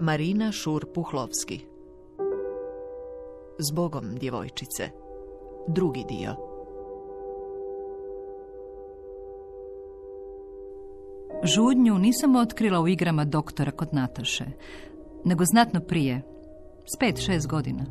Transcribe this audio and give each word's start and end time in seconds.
Marina 0.00 0.52
Šur-Puhlovski 0.52 1.60
Zbogom 3.58 4.14
djevojčice 4.14 4.90
Drugi 5.68 6.04
dio 6.08 6.36
Žudnju 11.44 11.98
nisam 11.98 12.36
otkrila 12.36 12.80
u 12.80 12.88
igrama 12.88 13.24
doktora 13.24 13.70
kod 13.70 13.88
Nataše, 13.92 14.44
nego 15.24 15.44
znatno 15.44 15.80
prije, 15.80 16.22
s 16.94 16.98
pet, 16.98 17.24
šest 17.24 17.48
godina. 17.48 17.84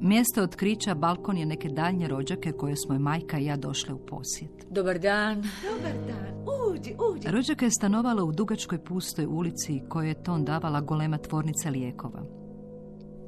Mjesto 0.00 0.42
otkrića 0.42 0.94
balkon 0.94 1.36
je 1.36 1.46
neke 1.46 1.68
daljnje 1.68 2.08
rođake 2.08 2.52
koje 2.52 2.76
smo 2.76 2.94
je 2.94 2.98
majka 2.98 3.38
i 3.38 3.44
ja 3.44 3.56
došle 3.56 3.94
u 3.94 3.98
posjet. 3.98 4.66
Dobar 4.70 4.98
dan. 4.98 5.36
Dobar 5.36 5.92
dan. 6.06 6.27
Uđi, 6.48 6.94
uđi. 7.12 7.28
Rođaka 7.30 7.64
je 7.64 7.70
stanovala 7.70 8.24
u 8.24 8.32
dugačkoj 8.32 8.84
pustoj 8.84 9.26
ulici 9.26 9.82
kojoj 9.88 10.08
je 10.08 10.22
ton 10.22 10.44
davala 10.44 10.80
golema 10.80 11.18
tvornica 11.18 11.70
lijekova. 11.70 12.22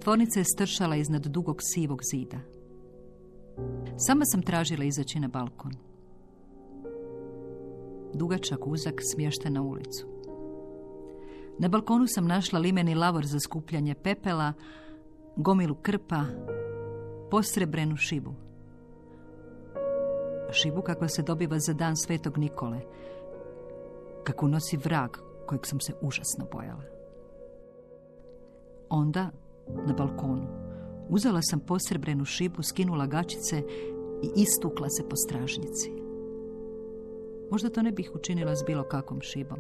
Tvornica 0.03 0.41
je 0.41 0.45
stršala 0.45 0.97
iznad 0.97 1.27
dugog 1.27 1.57
sivog 1.61 2.01
zida. 2.13 2.39
Sama 3.97 4.25
sam 4.25 4.43
tražila 4.43 4.85
izaći 4.85 5.21
na 5.21 5.29
balkon. 5.29 5.73
Dugačak 8.15 8.67
uzak 8.67 8.95
smješten 9.13 9.53
na 9.53 9.63
ulicu. 9.63 10.07
Na 11.59 11.69
balkonu 11.69 12.07
sam 12.07 12.27
našla 12.27 12.59
limeni 12.59 12.95
lavor 12.95 13.27
za 13.27 13.41
skupljanje 13.41 13.95
pepela, 13.95 14.53
gomilu 15.37 15.75
krpa, 15.75 16.25
posrebrenu 17.31 17.97
šibu. 17.97 18.35
Šibu 20.53 20.83
kakva 20.83 21.09
se 21.09 21.23
dobiva 21.23 21.59
za 21.59 21.73
dan 21.73 21.97
svetog 21.97 22.39
Nikole, 22.39 22.81
kako 24.25 24.49
nosi 24.49 24.77
vrag 24.77 25.11
kojeg 25.47 25.67
sam 25.67 25.81
se 25.81 25.93
užasno 26.01 26.47
bojala. 26.53 26.85
Onda, 28.89 29.31
na 29.87 29.93
balkonu, 29.93 30.47
uzela 31.09 31.43
sam 31.43 31.61
posrebrenu 31.61 32.25
šibu, 32.25 32.63
skinula 32.63 33.07
gačice 33.07 33.63
i 34.23 34.31
istukla 34.37 34.89
se 34.89 35.09
po 35.09 35.17
stražnjici. 35.17 35.93
Možda 37.51 37.71
to 37.71 37.83
ne 37.83 37.93
bih 37.93 38.11
učinila 38.15 38.57
s 38.57 38.65
bilo 38.67 38.85
kakvom 38.85 39.21
šibom. 39.21 39.59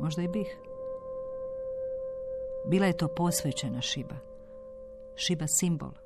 Možda 0.00 0.22
i 0.22 0.28
bih. 0.28 0.58
Bila 2.66 2.86
je 2.86 2.96
to 2.96 3.08
posvećena 3.08 3.80
šiba. 3.80 4.16
Šiba 5.14 5.46
simbol. 5.46 6.01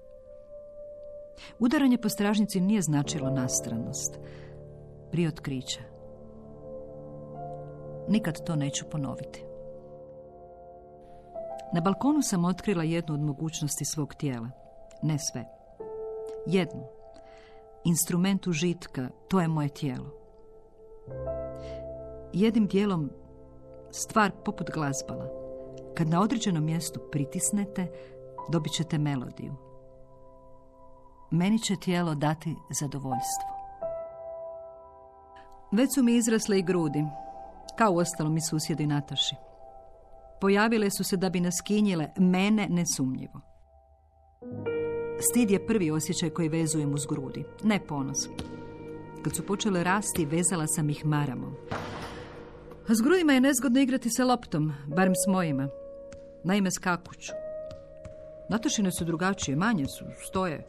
Udaranje 1.58 1.98
po 1.98 2.08
stražnici 2.08 2.60
nije 2.60 2.82
značilo 2.82 3.30
nastranost. 3.30 4.18
Prije 5.10 5.28
otkrića. 5.28 5.80
Nikad 8.08 8.44
to 8.44 8.56
neću 8.56 8.84
ponoviti. 8.90 9.44
Na 11.74 11.80
balkonu 11.80 12.22
sam 12.22 12.44
otkrila 12.44 12.84
jednu 12.84 13.14
od 13.14 13.20
mogućnosti 13.20 13.84
svog 13.84 14.14
tijela. 14.14 14.50
Ne 15.02 15.18
sve. 15.18 15.44
Jednu. 16.46 16.82
Instrument 17.84 18.46
užitka, 18.46 19.08
to 19.28 19.40
je 19.40 19.48
moje 19.48 19.68
tijelo. 19.68 20.10
Jednim 22.32 22.66
dijelom 22.66 23.10
stvar 23.90 24.30
poput 24.44 24.70
glazbala. 24.70 25.28
Kad 25.94 26.08
na 26.08 26.20
određenom 26.20 26.64
mjestu 26.64 27.00
pritisnete, 27.12 27.86
dobit 28.52 28.72
ćete 28.72 28.98
melodiju. 28.98 29.54
Meni 31.30 31.58
će 31.58 31.76
tijelo 31.76 32.14
dati 32.14 32.54
zadovoljstvo. 32.80 33.56
Već 35.72 35.94
su 35.94 36.02
mi 36.02 36.16
izrasle 36.16 36.58
i 36.58 36.62
grudi, 36.62 37.04
kao 37.78 37.92
u 37.92 37.96
ostalom 37.96 38.36
i 38.36 38.40
susjedi 38.40 38.86
Nataši. 38.86 39.34
Pojavile 40.40 40.90
su 40.90 41.04
se 41.04 41.16
da 41.16 41.30
bi 41.30 41.40
nas 41.40 41.60
kinjile, 41.64 42.08
mene 42.18 42.68
nesumnjivo. 42.70 43.40
Stid 45.20 45.50
je 45.50 45.66
prvi 45.66 45.90
osjećaj 45.90 46.30
koji 46.30 46.48
vezujem 46.48 46.94
uz 46.94 47.06
grudi, 47.06 47.44
ne 47.64 47.80
ponos. 47.86 48.28
Kad 49.24 49.34
su 49.34 49.46
počele 49.46 49.84
rasti, 49.84 50.26
vezala 50.26 50.66
sam 50.66 50.90
ih 50.90 51.06
maramom. 51.06 51.54
A 52.88 52.94
s 52.94 53.02
grudima 53.02 53.32
je 53.32 53.40
nezgodno 53.40 53.80
igrati 53.80 54.10
sa 54.10 54.24
loptom, 54.24 54.72
barem 54.86 55.14
s 55.14 55.26
mojima. 55.28 55.68
Naime, 56.44 56.70
skakuću. 56.70 57.32
Natašine 58.48 58.92
su 58.92 59.04
drugačije, 59.04 59.56
manje 59.56 59.86
su, 59.86 60.04
stoje. 60.28 60.66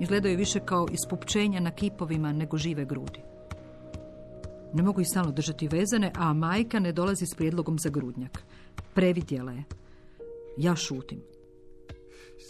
Izgledaju 0.00 0.36
više 0.36 0.60
kao 0.60 0.86
ispupčenja 0.92 1.60
na 1.60 1.70
kipovima 1.70 2.32
nego 2.32 2.56
žive 2.56 2.84
grudi. 2.84 3.20
Ne 4.72 4.82
mogu 4.82 5.00
ih 5.00 5.08
stalno 5.08 5.32
držati 5.32 5.68
vezane, 5.68 6.12
a 6.14 6.32
majka 6.32 6.78
ne 6.78 6.92
dolazi 6.92 7.26
s 7.26 7.34
prijedlogom 7.34 7.78
za 7.78 7.88
grudnjak. 7.88 8.42
Previdjela 8.94 9.52
je. 9.52 9.64
Ja 10.56 10.76
šutim. 10.76 11.20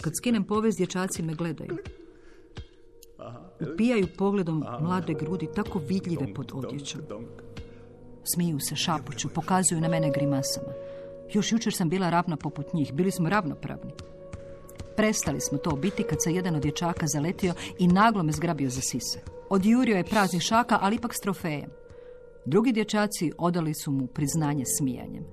Kad 0.01 0.13
skinem 0.17 0.45
povez, 0.45 0.77
dječaci 0.77 1.23
me 1.23 1.35
gledaju. 1.35 1.77
Upijaju 3.73 4.07
pogledom 4.19 4.65
mlade 4.81 5.15
grudi 5.15 5.49
tako 5.55 5.79
vidljive 5.79 6.35
pod 6.35 6.53
odjećom. 6.55 7.01
Smiju 8.35 8.61
se, 8.61 8.77
šapuću, 8.77 9.29
pokazuju 9.29 9.81
na 9.81 9.89
mene 9.89 10.11
grimasama. 10.11 10.73
Još 11.33 11.53
jučer 11.53 11.73
sam 11.73 11.89
bila 11.89 12.11
ravna 12.11 12.37
poput 12.37 12.73
njih, 12.75 12.93
bili 12.93 13.11
smo 13.11 13.29
ravnopravni. 13.29 13.93
Prestali 14.99 15.41
smo 15.41 15.59
to 15.59 15.77
biti 15.77 16.03
kad 16.03 16.19
se 16.25 16.33
jedan 16.33 16.55
od 16.55 16.63
dječaka 16.63 17.07
zaletio 17.07 17.55
i 17.79 17.89
naglo 17.89 18.23
me 18.23 18.33
zgrabio 18.33 18.71
za 18.71 18.81
sise. 18.81 19.21
Odjurio 19.51 19.97
je 19.97 20.05
prazni 20.05 20.41
šaka, 20.41 20.79
ali 20.81 20.97
ipak 20.97 21.15
s 21.15 21.21
trofejem. 21.21 21.71
Drugi 22.45 22.73
dječaci 22.73 23.33
odali 23.39 23.75
su 23.75 23.91
mu 23.91 24.07
priznanje 24.07 24.65
smijanjem. 24.79 25.25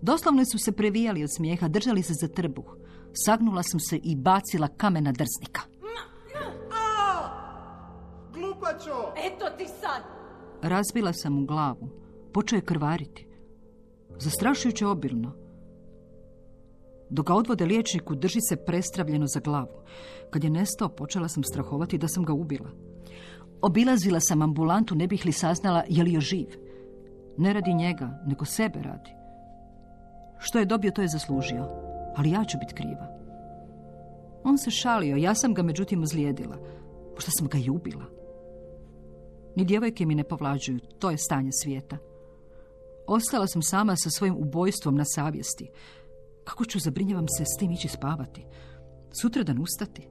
Doslovno 0.00 0.44
su 0.44 0.58
se 0.58 0.72
previjali 0.72 1.24
od 1.24 1.30
smijeha, 1.36 1.68
držali 1.68 2.02
se 2.02 2.12
za 2.14 2.28
trbuh. 2.28 2.76
Sagnula 3.12 3.62
sam 3.62 3.80
se 3.80 3.96
i 3.96 4.16
bacila 4.16 4.68
kamena 4.68 5.12
drznika. 5.12 5.60
Glupačo! 8.32 9.12
Eto 9.16 9.44
ti 9.58 9.66
sad. 9.80 10.02
Razbila 10.62 11.12
sam 11.12 11.32
mu 11.32 11.46
glavu. 11.46 11.88
Počeo 12.32 12.56
je 12.56 12.64
krvariti. 12.64 13.26
Zastrašujuće 14.18 14.86
obilno. 14.86 15.41
Dok 17.12 17.26
ga 17.26 17.34
odvode 17.34 17.66
liječniku, 17.66 18.14
drži 18.14 18.40
se 18.40 18.56
prestravljeno 18.56 19.26
za 19.26 19.40
glavu. 19.40 19.82
Kad 20.30 20.44
je 20.44 20.50
nestao, 20.50 20.88
počela 20.88 21.28
sam 21.28 21.44
strahovati 21.44 21.98
da 21.98 22.08
sam 22.08 22.24
ga 22.24 22.32
ubila. 22.32 22.70
Obilazila 23.62 24.20
sam 24.20 24.42
ambulantu, 24.42 24.94
ne 24.94 25.06
bih 25.06 25.26
li 25.26 25.32
saznala 25.32 25.82
je 25.88 26.04
li 26.04 26.12
još 26.12 26.24
živ. 26.24 26.46
Ne 27.36 27.52
radi 27.52 27.74
njega, 27.74 28.22
nego 28.26 28.44
sebe 28.44 28.82
radi. 28.82 29.10
Što 30.38 30.58
je 30.58 30.64
dobio, 30.64 30.90
to 30.90 31.02
je 31.02 31.08
zaslužio. 31.08 31.68
Ali 32.16 32.30
ja 32.30 32.44
ću 32.44 32.58
biti 32.58 32.74
kriva. 32.74 33.06
On 34.44 34.58
se 34.58 34.70
šalio, 34.70 35.16
ja 35.16 35.34
sam 35.34 35.54
ga 35.54 35.62
međutim 35.62 36.02
ozlijedila. 36.02 36.56
Možda 37.14 37.30
sam 37.30 37.48
ga 37.48 37.58
i 37.58 37.70
ubila. 37.70 38.04
Ni 39.56 39.64
djevojke 39.64 40.06
mi 40.06 40.14
ne 40.14 40.24
povlađuju, 40.24 40.78
to 40.98 41.10
je 41.10 41.18
stanje 41.18 41.50
svijeta. 41.62 41.98
Ostala 43.06 43.46
sam 43.46 43.62
sama 43.62 43.96
sa 43.96 44.10
svojim 44.10 44.36
ubojstvom 44.36 44.94
na 44.94 45.04
savjesti. 45.04 45.70
Kako 46.44 46.64
ću, 46.64 46.78
zabrinjavam 46.78 47.28
se, 47.28 47.44
s 47.44 47.58
tim 47.58 47.70
ići 47.70 47.88
spavati? 47.88 48.44
Sutradan 49.20 49.62
ustati? 49.62 50.08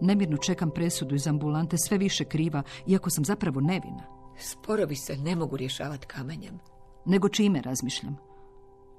Nemirno 0.00 0.36
čekam 0.36 0.70
presudu 0.70 1.14
iz 1.14 1.26
ambulante, 1.26 1.76
sve 1.78 1.98
više 1.98 2.24
kriva, 2.24 2.62
iako 2.86 3.10
sam 3.10 3.24
zapravo 3.24 3.60
nevina. 3.60 4.04
Sporovi 4.38 4.96
se 4.96 5.16
ne 5.16 5.36
mogu 5.36 5.56
rješavati 5.56 6.06
kamenjem. 6.06 6.58
Nego 7.06 7.28
čime 7.28 7.62
razmišljam. 7.62 8.16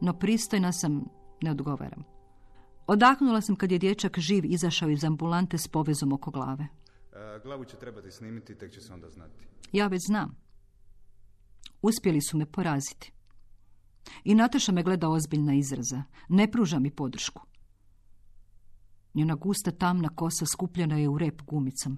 No 0.01 0.19
pristojna 0.19 0.71
sam, 0.71 1.05
ne 1.41 1.51
odgovaram. 1.51 2.03
Odahnula 2.87 3.41
sam 3.41 3.55
kad 3.55 3.71
je 3.71 3.77
dječak 3.77 4.19
živ 4.19 4.45
izašao 4.45 4.89
iz 4.89 5.03
ambulante 5.03 5.57
s 5.57 5.67
povezom 5.67 6.13
oko 6.13 6.31
glave. 6.31 6.67
E, 7.13 7.39
glavu 7.43 7.65
će 7.65 7.77
trebati 7.77 8.11
snimiti, 8.11 8.57
tek 8.57 8.71
će 8.71 8.81
se 8.81 8.93
onda 8.93 9.09
znati. 9.09 9.47
Ja 9.71 9.87
već 9.87 10.01
znam. 10.07 10.37
Uspjeli 11.81 12.21
su 12.21 12.37
me 12.37 12.45
poraziti. 12.45 13.13
I 14.23 14.35
Nataša 14.35 14.71
me 14.71 14.83
gleda 14.83 15.09
ozbiljna 15.09 15.53
izraza. 15.53 16.03
Ne 16.29 16.51
pruža 16.51 16.79
mi 16.79 16.91
podršku. 16.91 17.41
Njena 19.13 19.35
gusta 19.35 19.71
tamna 19.71 20.09
kosa 20.09 20.45
skupljena 20.45 20.97
je 20.97 21.09
u 21.09 21.17
rep 21.17 21.41
gumicom. 21.41 21.97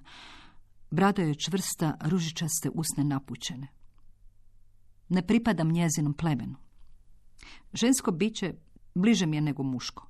Brada 0.91 1.21
je 1.21 1.35
čvrsta, 1.35 1.97
ružičaste 2.01 2.69
usne 2.73 3.03
napućene. 3.03 3.67
Ne 5.09 5.27
pripadam 5.27 5.71
njezinom 5.71 6.13
plemenu. 6.13 6.55
Žensko 7.73 8.11
biće 8.11 8.53
bliže 8.95 9.25
mi 9.25 9.38
je 9.38 9.41
nego 9.41 9.63
muško. 9.63 10.07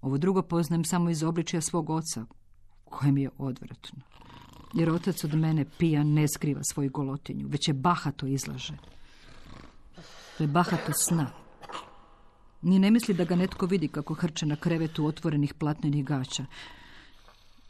Ovo 0.00 0.18
drugo 0.18 0.42
poznajem 0.42 0.84
samo 0.84 1.10
iz 1.10 1.22
obličja 1.22 1.60
svog 1.60 1.90
oca, 1.90 2.26
koje 2.84 3.12
mi 3.12 3.22
je 3.22 3.30
odvratno. 3.38 4.00
Jer 4.74 4.90
otac 4.90 5.24
od 5.24 5.34
mene 5.34 5.64
pijan 5.78 6.12
ne 6.12 6.28
skriva 6.28 6.60
svoju 6.64 6.90
golotinju, 6.90 7.48
već 7.48 7.68
je 7.68 7.74
bahato 7.74 8.26
izlaže 8.26 8.76
je 10.42 10.48
bahato 10.48 10.92
sna. 10.92 11.26
Ni 12.62 12.78
ne 12.78 12.90
misli 12.90 13.14
da 13.14 13.24
ga 13.24 13.36
netko 13.36 13.66
vidi 13.66 13.88
kako 13.88 14.14
hrče 14.14 14.46
na 14.46 14.56
krevetu 14.56 15.06
otvorenih 15.06 15.54
platnenih 15.54 16.04
gaća, 16.04 16.44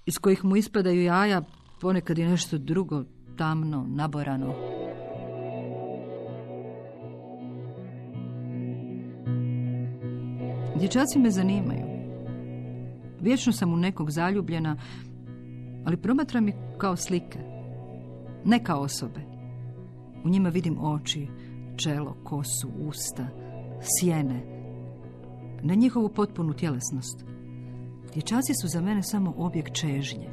iz 0.07 0.19
kojih 0.19 0.45
mu 0.45 0.57
ispadaju 0.57 1.03
jaja, 1.03 1.43
ponekad 1.81 2.19
i 2.19 2.25
nešto 2.25 2.59
drugo, 2.59 3.05
tamno, 3.37 3.87
naborano. 3.89 4.55
Dječaci 10.79 11.19
me 11.19 11.31
zanimaju. 11.31 11.87
Vječno 13.21 13.53
sam 13.53 13.73
u 13.73 13.77
nekog 13.77 14.11
zaljubljena, 14.11 14.77
ali 15.87 15.97
promatram 15.97 16.49
ih 16.49 16.55
kao 16.79 16.97
slike, 16.97 17.39
ne 18.45 18.65
kao 18.65 18.81
osobe. 18.81 19.21
U 20.25 20.29
njima 20.29 20.49
vidim 20.49 20.79
oči, 20.85 21.29
čelo, 21.83 22.17
kosu, 22.25 22.69
usta, 22.89 23.27
sjene. 23.81 24.41
Na 25.63 25.75
njihovu 25.75 26.09
potpunu 26.09 26.55
tjelesnost. 26.55 27.25
Dječaci 28.15 28.53
su 28.63 28.69
za 28.69 28.81
mene 28.81 29.03
samo 29.03 29.35
objekt 29.37 29.75
čežnje. 29.75 30.31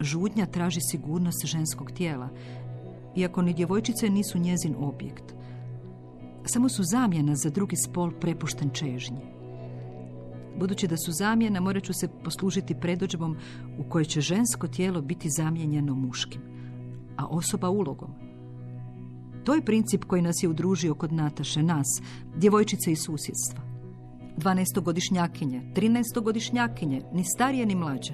Žudnja 0.00 0.46
traži 0.46 0.80
sigurnost 0.80 1.46
ženskog 1.46 1.90
tijela, 1.90 2.28
iako 3.16 3.42
ni 3.42 3.54
djevojčice 3.54 4.10
nisu 4.10 4.38
njezin 4.38 4.74
objekt. 4.78 5.34
Samo 6.44 6.68
su 6.68 6.82
zamjena 6.82 7.34
za 7.34 7.50
drugi 7.50 7.76
spol 7.76 8.10
prepušten 8.20 8.70
čežnji. 8.70 9.36
Budući 10.58 10.88
da 10.88 10.96
su 10.96 11.12
zamjena, 11.12 11.60
morat 11.60 11.84
ću 11.84 11.92
se 11.92 12.08
poslužiti 12.24 12.80
predođbom 12.80 13.36
u 13.78 13.90
kojoj 13.90 14.04
će 14.04 14.20
žensko 14.20 14.68
tijelo 14.68 15.00
biti 15.00 15.28
zamijenjeno 15.30 15.94
muškim, 15.94 16.42
a 17.16 17.26
osoba 17.26 17.70
ulogom. 17.70 18.25
To 19.46 19.54
je 19.54 19.64
princip 19.64 20.04
koji 20.04 20.22
nas 20.22 20.42
je 20.42 20.48
udružio 20.48 20.94
kod 20.94 21.12
Nataše, 21.12 21.62
nas, 21.62 21.86
djevojčice 22.36 22.92
i 22.92 22.96
susjedstva. 22.96 23.60
12-godišnjakinje, 24.38 25.62
13-godišnjakinje, 25.74 27.02
ni 27.12 27.24
starije 27.24 27.66
ni 27.66 27.74
mlađe. 27.74 28.12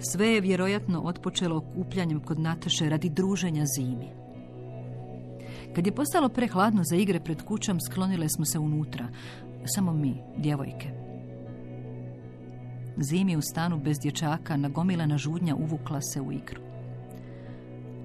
Sve 0.00 0.28
je 0.28 0.40
vjerojatno 0.40 1.00
otpočelo 1.00 1.56
okupljanjem 1.56 2.20
kod 2.20 2.40
Nataše 2.40 2.88
radi 2.88 3.10
druženja 3.10 3.64
zimi. 3.76 4.10
Kad 5.74 5.86
je 5.86 5.94
postalo 5.94 6.28
prehladno 6.28 6.82
za 6.84 6.96
igre 6.96 7.20
pred 7.20 7.42
kućom, 7.42 7.80
sklonile 7.80 8.28
smo 8.28 8.44
se 8.44 8.58
unutra. 8.58 9.08
Samo 9.74 9.92
mi, 9.92 10.22
djevojke. 10.36 10.90
Zimi 12.96 13.36
u 13.36 13.42
stanu 13.42 13.78
bez 13.78 13.96
dječaka 14.02 14.56
nagomilana 14.56 15.18
žudnja 15.18 15.54
uvukla 15.54 16.00
se 16.00 16.20
u 16.20 16.32
igru. 16.32 16.60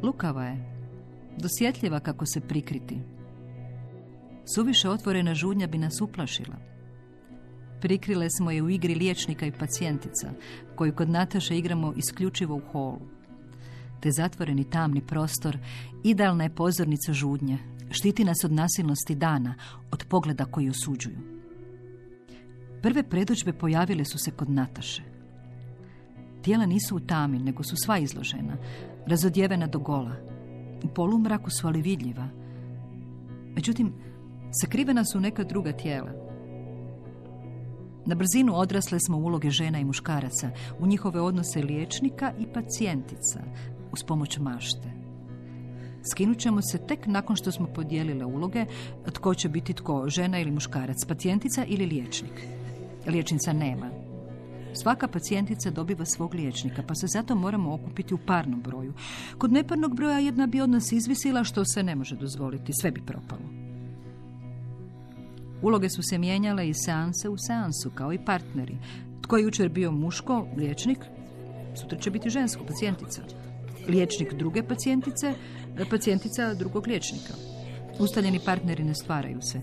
Lukava 0.03 0.43
je, 0.43 0.74
dosjetljiva 1.37 1.99
kako 1.99 2.25
se 2.25 2.41
prikriti. 2.41 2.99
Suviše 4.55 4.89
otvorena 4.89 5.33
žudnja 5.33 5.67
bi 5.67 5.77
nas 5.77 6.01
uplašila. 6.01 6.55
Prikrile 7.81 8.29
smo 8.29 8.51
je 8.51 8.61
u 8.61 8.69
igri 8.69 8.95
liječnika 8.95 9.45
i 9.45 9.51
pacijentica, 9.51 10.31
koju 10.75 10.95
kod 10.95 11.09
Nataše 11.09 11.57
igramo 11.57 11.93
isključivo 11.97 12.55
u 12.55 12.61
holu. 12.71 13.01
Te 14.01 14.11
zatvoreni 14.11 14.69
tamni 14.69 15.01
prostor, 15.01 15.57
idealna 16.03 16.43
je 16.43 16.55
pozornica 16.55 17.13
žudnje, 17.13 17.57
štiti 17.91 18.23
nas 18.23 18.37
od 18.43 18.51
nasilnosti 18.51 19.15
dana, 19.15 19.55
od 19.91 20.05
pogleda 20.09 20.45
koji 20.45 20.69
osuđuju. 20.69 21.17
Prve 22.81 23.03
predođbe 23.03 23.53
pojavile 23.53 24.05
su 24.05 24.17
se 24.17 24.31
kod 24.31 24.49
Nataše. 24.49 25.03
Tijela 26.41 26.65
nisu 26.65 26.95
u 26.95 26.99
tami, 26.99 27.39
nego 27.39 27.63
su 27.63 27.75
sva 27.85 27.97
izložena, 27.97 28.57
razodjevena 29.07 29.67
do 29.67 29.79
gola. 29.79 30.34
U 30.83 30.87
polumraku 30.87 31.49
su 31.49 31.67
ali 31.67 31.81
vidljiva. 31.81 32.27
Međutim, 33.55 33.93
sakrivena 34.51 35.05
su 35.05 35.19
neka 35.19 35.43
druga 35.43 35.71
tijela. 35.71 36.11
Na 38.05 38.15
brzinu 38.15 38.55
odrasle 38.55 38.99
smo 38.99 39.17
uloge 39.17 39.49
žena 39.49 39.79
i 39.79 39.85
muškaraca, 39.85 40.49
u 40.79 40.87
njihove 40.87 41.21
odnose 41.21 41.61
liječnika 41.61 42.33
i 42.39 42.47
pacijentica, 42.53 43.39
uz 43.91 44.03
pomoć 44.03 44.37
mašte. 44.37 44.95
Skinut 46.11 46.37
ćemo 46.37 46.61
se 46.61 46.77
tek 46.77 47.07
nakon 47.07 47.35
što 47.35 47.51
smo 47.51 47.67
podijelile 47.67 48.25
uloge, 48.25 48.65
tko 49.13 49.33
će 49.33 49.49
biti 49.49 49.73
tko, 49.73 50.09
žena 50.09 50.39
ili 50.39 50.51
muškarac, 50.51 51.05
pacijentica 51.07 51.65
ili 51.65 51.85
liječnik. 51.85 52.47
Liječnica 53.07 53.53
nema. 53.53 53.89
Svaka 54.81 55.07
pacijentica 55.07 55.69
dobiva 55.69 56.05
svog 56.05 56.33
liječnika, 56.33 56.83
pa 56.87 56.95
se 56.95 57.07
zato 57.07 57.35
moramo 57.35 57.73
okupiti 57.73 58.13
u 58.13 58.17
parnom 58.17 58.61
broju. 58.61 58.93
Kod 59.37 59.51
neparnog 59.51 59.95
broja 59.95 60.19
jedna 60.19 60.47
bi 60.47 60.61
od 60.61 60.69
nas 60.69 60.91
izvisila 60.91 61.43
što 61.43 61.65
se 61.65 61.83
ne 61.83 61.95
može 61.95 62.15
dozvoliti, 62.15 62.73
sve 62.81 62.91
bi 62.91 63.01
propalo. 63.05 63.65
Uloge 65.61 65.89
su 65.89 66.03
se 66.03 66.17
mijenjale 66.17 66.69
iz 66.69 66.75
seanse 66.85 67.29
u 67.29 67.37
seansu, 67.37 67.91
kao 67.95 68.13
i 68.13 68.25
partneri. 68.25 68.77
Tko 69.21 69.37
je 69.37 69.43
jučer 69.43 69.69
bio 69.69 69.91
muško, 69.91 70.47
liječnik, 70.57 70.99
sutra 71.75 71.97
će 71.97 72.11
biti 72.11 72.29
žensko, 72.29 72.63
pacijentica. 72.65 73.21
Liječnik 73.87 74.33
druge 74.33 74.63
pacijentice, 74.63 75.33
pacijentica 75.89 76.53
drugog 76.53 76.87
liječnika. 76.87 77.33
Ustaljeni 77.99 78.39
partneri 78.45 78.83
ne 78.83 78.95
stvaraju 78.95 79.41
se. 79.41 79.61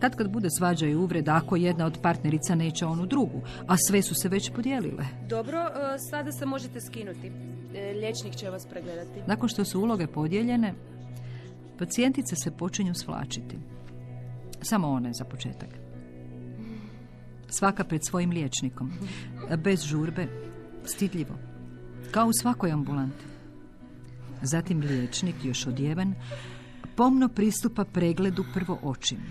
Kad 0.00 0.16
kad 0.16 0.30
bude 0.30 0.48
svađa 0.50 0.86
i 0.86 0.94
uvreda 0.94 1.34
ako 1.34 1.56
jedna 1.56 1.86
od 1.86 1.98
partnerica 2.02 2.54
neće 2.54 2.86
onu 2.86 3.06
drugu, 3.06 3.42
a 3.66 3.76
sve 3.76 4.02
su 4.02 4.14
se 4.14 4.28
već 4.28 4.50
podijelile. 4.54 5.04
Dobro, 5.28 5.58
e, 5.58 5.98
sada 6.10 6.32
se 6.32 6.46
možete 6.46 6.80
skinuti. 6.80 7.32
E, 7.74 7.92
liječnik 7.92 8.34
će 8.34 8.50
vas 8.50 8.66
pregledati. 8.66 9.20
Nakon 9.26 9.48
što 9.48 9.64
su 9.64 9.80
uloge 9.80 10.06
podijeljene, 10.06 10.74
pacijentice 11.78 12.36
se 12.36 12.50
počinju 12.50 12.94
svlačiti. 12.94 13.58
Samo 14.62 14.88
one 14.88 15.12
za 15.12 15.24
početak. 15.24 15.68
Svaka 17.48 17.84
pred 17.84 18.00
svojim 18.06 18.30
liječnikom. 18.30 18.92
Bez 19.58 19.82
žurbe, 19.82 20.26
stidljivo. 20.84 21.34
Kao 22.10 22.26
u 22.26 22.32
svakoj 22.32 22.70
ambulanti. 22.70 23.24
Zatim 24.42 24.80
liječnik, 24.80 25.34
još 25.44 25.66
odjeven, 25.66 26.14
pomno 26.96 27.28
pristupa 27.28 27.84
pregledu 27.84 28.44
prvo 28.54 28.78
očima. 28.82 29.22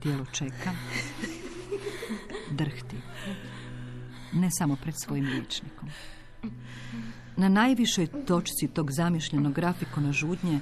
Tijelo 0.00 0.24
čeka, 0.32 0.70
drhti. 2.50 2.96
Ne 4.32 4.48
samo 4.50 4.76
pred 4.76 4.94
svojim 5.04 5.24
liječnikom. 5.24 5.88
Na 7.36 7.48
najvišoj 7.48 8.06
točci 8.06 8.68
tog 8.74 8.92
zamišljenog 8.92 9.52
grafikona 9.52 10.12
žudnje 10.12 10.60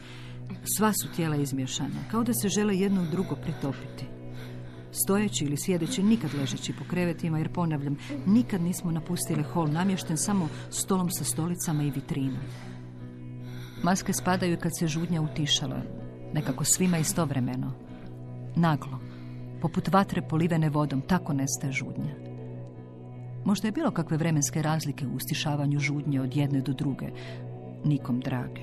sva 0.76 0.92
su 0.92 1.08
tijela 1.16 1.36
izmješana, 1.36 2.08
kao 2.10 2.22
da 2.22 2.32
se 2.34 2.48
žele 2.48 2.76
jedno 2.76 3.06
drugo 3.10 3.36
pritopiti. 3.36 4.04
Stojeći 4.92 5.44
ili 5.44 5.56
sjedeći, 5.56 6.02
nikad 6.02 6.34
ležeći 6.34 6.72
po 6.72 6.84
krevetima, 6.84 7.38
jer 7.38 7.52
ponavljam, 7.52 7.96
nikad 8.26 8.60
nismo 8.60 8.90
napustili 8.90 9.42
hol 9.42 9.68
namješten 9.68 10.16
samo 10.16 10.48
stolom 10.70 11.10
sa 11.10 11.24
stolicama 11.24 11.82
i 11.82 11.90
vitrinom. 11.90 12.42
Maske 13.82 14.12
spadaju 14.12 14.58
kad 14.62 14.72
se 14.78 14.88
žudnja 14.88 15.22
utišala, 15.22 15.82
nekako 16.32 16.64
svima 16.64 16.98
istovremeno. 16.98 17.72
Naglo, 18.56 19.00
poput 19.60 19.88
vatre 19.92 20.22
polivene 20.22 20.70
vodom, 20.70 21.00
tako 21.00 21.32
nestaje 21.32 21.72
žudnja. 21.72 22.14
Možda 23.44 23.68
je 23.68 23.72
bilo 23.72 23.90
kakve 23.90 24.16
vremenske 24.16 24.62
razlike 24.62 25.06
u 25.06 25.14
ustišavanju 25.14 25.78
žudnje 25.78 26.20
od 26.20 26.36
jedne 26.36 26.60
do 26.60 26.72
druge, 26.72 27.06
nikom 27.84 28.20
drage. 28.20 28.62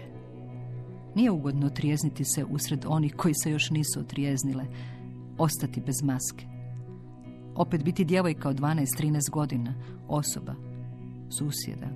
Nije 1.15 1.31
ugodno 1.31 1.69
trijezniti 1.69 2.25
se 2.25 2.45
usred 2.45 2.85
onih 2.87 3.15
koji 3.15 3.33
se 3.33 3.51
još 3.51 3.69
nisu 3.69 3.99
otrijeznile, 3.99 4.65
ostati 5.37 5.81
bez 5.81 5.95
maske. 6.03 6.45
Opet 7.55 7.83
biti 7.83 8.05
djevojka 8.05 8.49
od 8.49 8.59
12-13 8.59 9.29
godina, 9.31 9.73
osoba, 10.07 10.55
susjeda. 11.29 11.87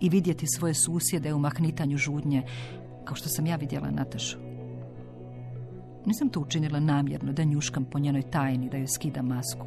I 0.00 0.08
vidjeti 0.08 0.46
svoje 0.46 0.74
susjede 0.74 1.34
u 1.34 1.38
mahnitanju 1.38 1.96
žudnje, 1.96 2.42
kao 3.04 3.16
što 3.16 3.28
sam 3.28 3.46
ja 3.46 3.56
vidjela 3.56 3.90
Natašu. 3.90 4.45
Nisam 6.06 6.28
to 6.28 6.40
učinila 6.40 6.80
namjerno 6.80 7.32
da 7.32 7.44
njuškam 7.44 7.84
po 7.84 7.98
njenoj 7.98 8.22
tajni, 8.22 8.70
da 8.70 8.76
joj 8.76 8.86
skida 8.86 9.22
masku. 9.22 9.66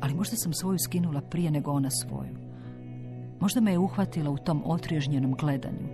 Ali 0.00 0.14
možda 0.14 0.36
sam 0.36 0.52
svoju 0.52 0.78
skinula 0.78 1.20
prije 1.20 1.50
nego 1.50 1.72
ona 1.72 1.90
svoju. 1.90 2.36
Možda 3.40 3.60
me 3.60 3.72
je 3.72 3.78
uhvatila 3.78 4.30
u 4.30 4.38
tom 4.38 4.62
otriježnjenom 4.64 5.34
gledanju. 5.34 5.88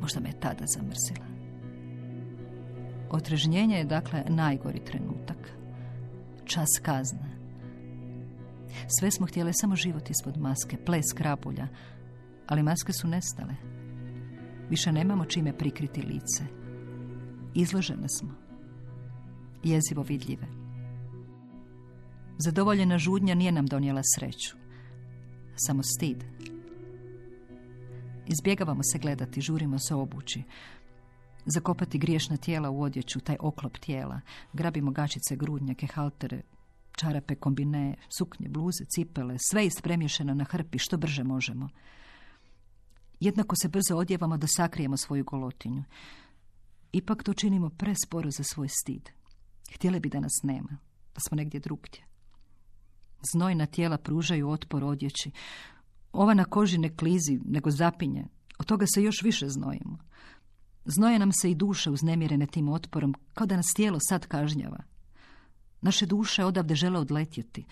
Možda 0.00 0.20
me 0.20 0.28
je 0.28 0.40
tada 0.40 0.64
zamrzila. 0.66 1.26
Otrežnjenje 3.10 3.76
je 3.76 3.84
dakle 3.84 4.24
najgori 4.28 4.84
trenutak. 4.84 5.52
Čas 6.44 6.68
kazne. 6.82 7.38
Sve 8.98 9.10
smo 9.10 9.26
htjele 9.26 9.52
samo 9.52 9.76
život 9.76 10.10
ispod 10.10 10.36
maske, 10.38 10.76
ples 10.76 11.12
krapulja, 11.14 11.68
ali 12.46 12.62
maske 12.62 12.92
su 12.92 13.08
nestale. 13.08 13.54
Više 14.70 14.92
nemamo 14.92 15.24
čime 15.24 15.58
prikriti 15.58 16.02
lice. 16.02 16.67
Izložene 17.58 18.08
smo. 18.08 18.34
Jezivo 19.64 20.02
vidljive. 20.02 20.46
Zadovoljena 22.38 22.98
žudnja 22.98 23.34
nije 23.34 23.52
nam 23.52 23.66
donijela 23.66 24.02
sreću. 24.14 24.56
Samo 25.56 25.82
stid. 25.82 26.24
Izbjegavamo 28.26 28.82
se 28.82 28.98
gledati, 28.98 29.40
žurimo 29.40 29.78
se 29.78 29.94
obući. 29.94 30.42
Zakopati 31.46 31.98
griješna 31.98 32.36
tijela 32.36 32.70
u 32.70 32.82
odjeću, 32.82 33.20
taj 33.20 33.36
oklop 33.40 33.78
tijela. 33.78 34.20
Grabimo 34.52 34.90
gačice, 34.90 35.36
grudnjake, 35.36 35.86
haltere, 35.86 36.42
čarape, 36.92 37.34
kombine, 37.34 37.94
suknje, 38.08 38.48
bluze, 38.48 38.84
cipele, 38.84 39.36
sve 39.38 39.66
ispremješeno 39.66 40.34
na 40.34 40.44
hrpi, 40.44 40.78
što 40.78 40.96
brže 40.96 41.24
možemo. 41.24 41.68
Jednako 43.20 43.56
se 43.56 43.68
brzo 43.68 43.96
odjevamo 43.96 44.36
da 44.36 44.46
sakrijemo 44.46 44.96
svoju 44.96 45.24
golotinju. 45.24 45.84
Ipak 46.92 47.22
to 47.22 47.34
činimo 47.34 47.70
presporo 47.70 48.30
za 48.30 48.44
svoj 48.44 48.68
stid. 48.68 49.10
Htjeli 49.74 50.00
bi 50.00 50.08
da 50.08 50.20
nas 50.20 50.40
nema. 50.42 50.78
pa 51.12 51.20
smo 51.20 51.36
negdje 51.36 51.60
drugdje. 51.60 52.02
Znojna 53.32 53.66
tijela 53.66 53.98
pružaju 53.98 54.48
otpor 54.48 54.84
odjeći. 54.84 55.30
Ova 56.12 56.34
na 56.34 56.44
koži 56.44 56.78
ne 56.78 56.96
klizi, 56.96 57.40
nego 57.44 57.70
zapinje. 57.70 58.26
Od 58.58 58.66
toga 58.66 58.86
se 58.94 59.02
još 59.02 59.22
više 59.22 59.48
znojimo. 59.48 59.98
Znoje 60.84 61.18
nam 61.18 61.32
se 61.32 61.50
i 61.50 61.54
duše 61.54 61.90
uznemirene 61.90 62.46
tim 62.46 62.68
otporom, 62.68 63.14
kao 63.34 63.46
da 63.46 63.56
nas 63.56 63.66
tijelo 63.76 63.98
sad 64.00 64.26
kažnjava. 64.26 64.78
Naše 65.80 66.06
duše 66.06 66.44
odavde 66.44 66.74
žele 66.74 66.98
odletjeti. 66.98 67.64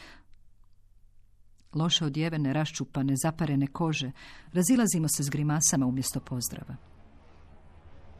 Loše 1.75 2.05
odjevene, 2.05 2.53
raščupane, 2.53 3.15
zaparene 3.23 3.67
kože, 3.67 4.13
razilazimo 4.53 5.09
se 5.09 5.23
s 5.23 5.31
grimasama 5.31 5.87
umjesto 5.87 6.21
pozdrava. 6.21 6.77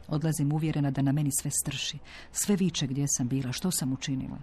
Odlazim 0.07 0.51
uvjerena 0.51 0.91
da 0.91 1.01
na 1.01 1.11
meni 1.11 1.31
sve 1.31 1.51
strši. 1.51 1.97
Sve 2.31 2.55
viče 2.55 2.87
gdje 2.87 3.05
sam 3.07 3.27
bila, 3.27 3.51
što 3.51 3.71
sam 3.71 3.93
učinila. 3.93 4.37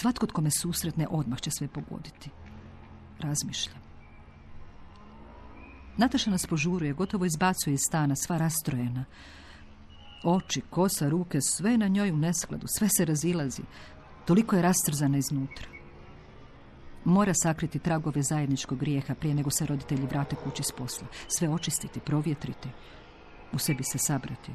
Svatko 0.00 0.26
tko 0.26 0.40
me 0.40 0.50
susretne 0.50 1.06
odmah 1.10 1.40
će 1.40 1.50
sve 1.50 1.68
pogoditi. 1.68 2.30
Razmišljam. 3.20 3.84
Nataša 5.96 6.30
nas 6.30 6.46
požuruje, 6.46 6.92
gotovo 6.92 7.24
izbacuje 7.24 7.74
iz 7.74 7.80
stana, 7.86 8.16
sva 8.16 8.36
rastrojena. 8.36 9.04
Oči, 10.24 10.60
kosa, 10.70 11.08
ruke, 11.08 11.40
sve 11.40 11.78
na 11.78 11.88
njoj 11.88 12.10
u 12.10 12.16
neskladu, 12.16 12.66
sve 12.66 12.88
se 12.88 13.04
razilazi. 13.04 13.62
Toliko 14.24 14.56
je 14.56 14.62
rastrzana 14.62 15.18
iznutra. 15.18 15.68
Mora 17.04 17.32
sakriti 17.34 17.78
tragove 17.78 18.22
zajedničkog 18.22 18.78
grijeha 18.78 19.14
prije 19.14 19.34
nego 19.34 19.50
se 19.50 19.66
roditelji 19.66 20.06
vrate 20.06 20.36
kući 20.36 20.62
s 20.62 20.72
posla. 20.72 21.06
Sve 21.28 21.48
očistiti, 21.48 22.00
provjetriti, 22.00 22.68
u 23.52 23.58
sebi 23.58 23.82
se 23.82 23.98
sabrati. 23.98 24.52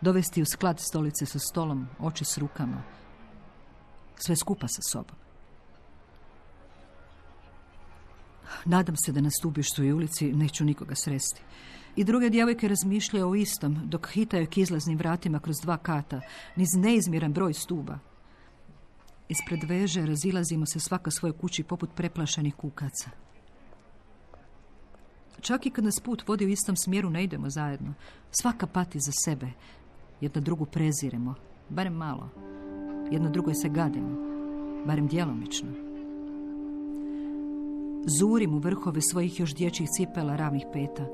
Dovesti 0.00 0.42
u 0.42 0.44
sklad 0.44 0.80
stolice 0.80 1.26
sa 1.26 1.38
stolom, 1.38 1.86
oči 1.98 2.24
s 2.24 2.38
rukama. 2.38 2.82
Sve 4.16 4.36
skupa 4.36 4.68
sa 4.68 4.82
sobom. 4.82 5.16
Nadam 8.64 8.96
se 8.96 9.12
da 9.12 9.20
na 9.20 9.30
i 9.84 9.92
ulici 9.92 10.32
neću 10.32 10.64
nikoga 10.64 10.94
sresti. 10.94 11.42
I 11.96 12.04
druge 12.04 12.30
djevojke 12.30 12.68
razmišljaju 12.68 13.28
o 13.28 13.34
istom, 13.34 13.80
dok 13.84 14.08
hitaju 14.08 14.46
k 14.46 14.58
izlaznim 14.58 14.98
vratima 14.98 15.38
kroz 15.40 15.56
dva 15.62 15.76
kata, 15.76 16.20
niz 16.56 16.68
neizmjeran 16.76 17.32
broj 17.32 17.54
stuba. 17.54 17.98
Ispred 19.28 19.64
veže 19.64 20.06
razilazimo 20.06 20.66
se 20.66 20.80
svaka 20.80 21.10
svoj 21.10 21.32
kući 21.32 21.62
poput 21.62 21.90
preplašenih 21.94 22.54
kukaca. 22.54 23.10
Čak 25.40 25.66
i 25.66 25.70
kad 25.70 25.84
nas 25.84 26.00
put 26.00 26.28
vodi 26.28 26.46
u 26.46 26.48
istom 26.48 26.76
smjeru 26.76 27.10
ne 27.10 27.24
idemo 27.24 27.50
zajedno. 27.50 27.94
Svaka 28.30 28.66
pati 28.66 29.00
za 29.00 29.12
sebe. 29.24 29.46
Jedna 30.20 30.40
drugu 30.40 30.64
preziremo, 30.64 31.34
barem 31.68 31.94
malo. 31.94 32.28
Jedno 33.10 33.30
drugoj 33.30 33.54
se 33.54 33.68
gadimo, 33.68 34.16
barem 34.86 35.06
djelomično. 35.06 35.68
Zurim 38.20 38.54
u 38.54 38.58
vrhove 38.58 39.00
svojih 39.00 39.40
još 39.40 39.54
dječjih 39.54 39.88
cipela 39.96 40.36
ravnih 40.36 40.66
peta. 40.72 41.06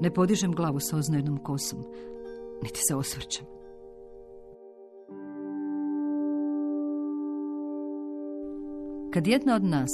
Ne 0.00 0.10
podižem 0.10 0.52
glavu 0.52 0.80
sa 0.80 0.96
oznojnom 0.96 1.38
kosom, 1.38 1.78
niti 2.62 2.80
se 2.88 2.94
osvrćem. 2.94 3.46
Kad 9.12 9.26
jedna 9.26 9.54
od 9.54 9.64
nas, 9.64 9.90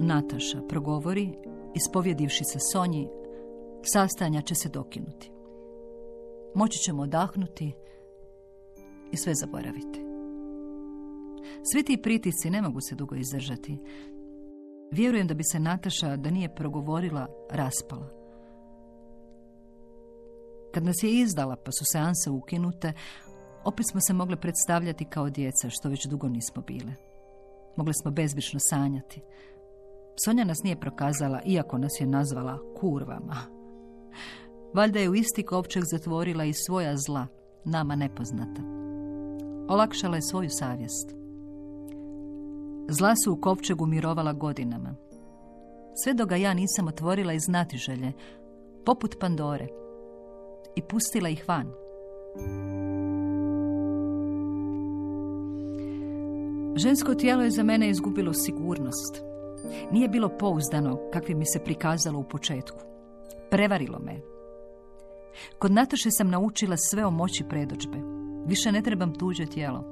Nataša, 0.00 0.62
progovori, 0.68 1.32
ispovjedivši 1.74 2.44
se 2.44 2.58
Sonji, 2.72 3.08
sastanja 3.82 4.42
će 4.42 4.54
se 4.54 4.68
dokinuti. 4.68 5.35
Moći 6.56 6.78
ćemo 6.78 7.02
odahnuti 7.02 7.72
i 9.12 9.16
sve 9.16 9.34
zaboraviti. 9.34 10.00
Svi 11.72 11.84
ti 11.84 12.02
pritisci 12.02 12.50
ne 12.50 12.62
mogu 12.62 12.80
se 12.80 12.94
dugo 12.94 13.14
izdržati. 13.14 13.78
Vjerujem 14.90 15.26
da 15.26 15.34
bi 15.34 15.44
se 15.44 15.60
Nataša, 15.60 16.16
da 16.16 16.30
nije 16.30 16.54
progovorila, 16.54 17.26
raspala. 17.50 18.08
Kad 20.74 20.84
nas 20.84 21.02
je 21.02 21.10
izdala 21.10 21.56
pa 21.56 21.72
su 21.72 21.84
seanse 21.92 22.30
ukinute, 22.30 22.92
opet 23.64 23.86
smo 23.90 24.00
se 24.00 24.12
mogli 24.12 24.36
predstavljati 24.36 25.04
kao 25.04 25.30
djeca, 25.30 25.70
što 25.70 25.88
već 25.88 26.06
dugo 26.06 26.28
nismo 26.28 26.62
bile. 26.62 26.92
Mogli 27.76 27.94
smo 27.94 28.10
bezbično 28.10 28.60
sanjati. 28.62 29.22
Sonja 30.24 30.44
nas 30.44 30.62
nije 30.62 30.80
prokazala, 30.80 31.42
iako 31.46 31.78
nas 31.78 31.92
je 32.00 32.06
nazvala 32.06 32.58
kurvama. 32.80 33.36
Valjda 34.76 34.98
je 34.98 35.10
u 35.10 35.14
isti 35.14 35.42
kovčeg 35.42 35.82
zatvorila 35.84 36.44
i 36.44 36.52
svoja 36.52 36.96
zla, 36.96 37.26
nama 37.64 37.96
nepoznata. 37.96 38.62
Olakšala 39.68 40.16
je 40.16 40.22
svoju 40.22 40.48
savjest. 40.50 41.14
Zla 42.88 43.14
su 43.24 43.32
u 43.32 43.40
kovčegu 43.40 43.86
mirovala 43.86 44.32
godinama. 44.32 44.94
Sve 46.04 46.14
dok 46.14 46.28
ga 46.28 46.36
ja 46.36 46.54
nisam 46.54 46.88
otvorila 46.88 47.32
iz 47.32 47.42
znatiželje, 47.42 48.12
poput 48.86 49.16
Pandore, 49.20 49.68
i 50.76 50.82
pustila 50.82 51.28
ih 51.28 51.44
van. 51.48 51.72
Žensko 56.76 57.14
tijelo 57.14 57.42
je 57.42 57.50
za 57.50 57.62
mene 57.62 57.88
izgubilo 57.88 58.32
sigurnost. 58.34 59.22
Nije 59.92 60.08
bilo 60.08 60.28
pouzdano 60.38 60.98
kakvi 61.12 61.34
mi 61.34 61.46
se 61.46 61.64
prikazalo 61.64 62.18
u 62.18 62.24
početku. 62.24 62.78
Prevarilo 63.50 63.98
me. 63.98 64.35
Kod 65.58 65.72
Nataše 65.72 66.10
sam 66.10 66.30
naučila 66.30 66.76
sve 66.76 67.06
o 67.06 67.10
moći 67.10 67.44
predođbe. 67.48 67.98
Više 68.46 68.72
ne 68.72 68.82
trebam 68.82 69.14
tuđe 69.14 69.46
tijelo. 69.46 69.84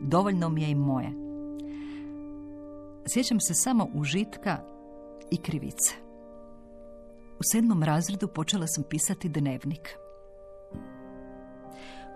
Dovoljno 0.00 0.48
mi 0.48 0.62
je 0.62 0.70
i 0.70 0.74
moje. 0.74 1.12
Sjećam 3.06 3.40
se 3.40 3.54
samo 3.54 3.88
užitka 3.94 4.58
i 5.30 5.36
krivice. 5.36 5.94
U 7.38 7.42
sedmom 7.52 7.82
razredu 7.82 8.28
počela 8.28 8.66
sam 8.66 8.84
pisati 8.90 9.28
dnevnik. 9.28 9.96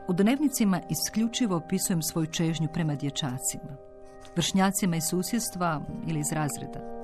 U 0.09 0.13
dnevnicima 0.13 0.81
isključivo 0.91 1.57
opisujem 1.57 2.03
svoju 2.03 2.27
čežnju 2.27 2.69
prema 2.75 2.95
dječacima, 2.95 3.77
vršnjacima 4.37 4.97
iz 4.97 5.05
susjedstva 5.11 5.81
ili 6.07 6.21
iz 6.21 6.33
razreda. 6.33 6.96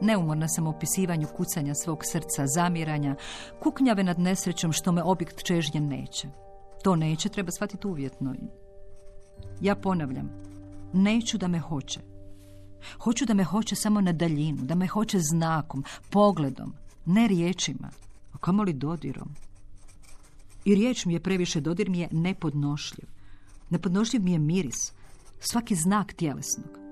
Neumorna 0.00 0.48
sam 0.48 0.66
opisivanju 0.66 1.26
kucanja 1.36 1.74
svog 1.74 2.04
srca, 2.04 2.46
zamiranja, 2.46 3.16
kuknjave 3.62 4.04
nad 4.04 4.18
nesrećom 4.18 4.72
što 4.72 4.92
me 4.92 5.02
objekt 5.02 5.42
čežnje 5.44 5.80
neće. 5.80 6.28
To 6.82 6.96
neće 6.96 7.28
treba 7.28 7.50
shvatiti 7.50 7.86
uvjetno. 7.86 8.34
Ja 9.60 9.76
ponavljam, 9.76 10.30
neću 10.92 11.38
da 11.38 11.48
me 11.48 11.58
hoće. 11.58 12.00
Hoću 12.98 13.26
da 13.26 13.34
me 13.34 13.44
hoće 13.44 13.76
samo 13.76 14.00
na 14.00 14.12
daljinu, 14.12 14.62
da 14.62 14.74
me 14.74 14.86
hoće 14.86 15.18
znakom, 15.18 15.84
pogledom, 16.10 16.74
ne 17.06 17.28
riječima, 17.28 17.90
a 18.32 18.38
kamoli 18.38 18.72
dodirom. 18.72 19.28
I 20.64 20.74
riječ 20.74 21.04
mi 21.04 21.12
je 21.12 21.20
previše, 21.20 21.60
dodir 21.60 21.90
mi 21.90 21.98
je 21.98 22.08
nepodnošljiv. 22.12 23.08
Nepodnošljiv 23.70 24.22
mi 24.22 24.32
je 24.32 24.38
miris, 24.38 24.92
svaki 25.40 25.74
znak 25.74 26.12
tjelesnog. 26.12 26.87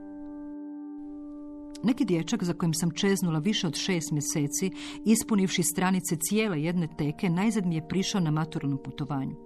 Neki 1.83 2.05
dječak 2.05 2.45
za 2.45 2.53
kojim 2.53 2.75
sam 2.75 2.91
čeznula 2.91 3.39
više 3.39 3.67
od 3.67 3.75
šest 3.75 4.11
mjeseci, 4.13 4.71
ispunivši 5.05 5.63
stranice 5.63 6.17
cijele 6.17 6.63
jedne 6.63 6.89
teke, 6.99 7.31
najzad 7.31 7.67
mi 7.67 7.75
je 7.75 7.89
prišao 7.89 8.21
na 8.21 8.31
maturalnom 8.31 8.79
putovanju. 8.85 9.37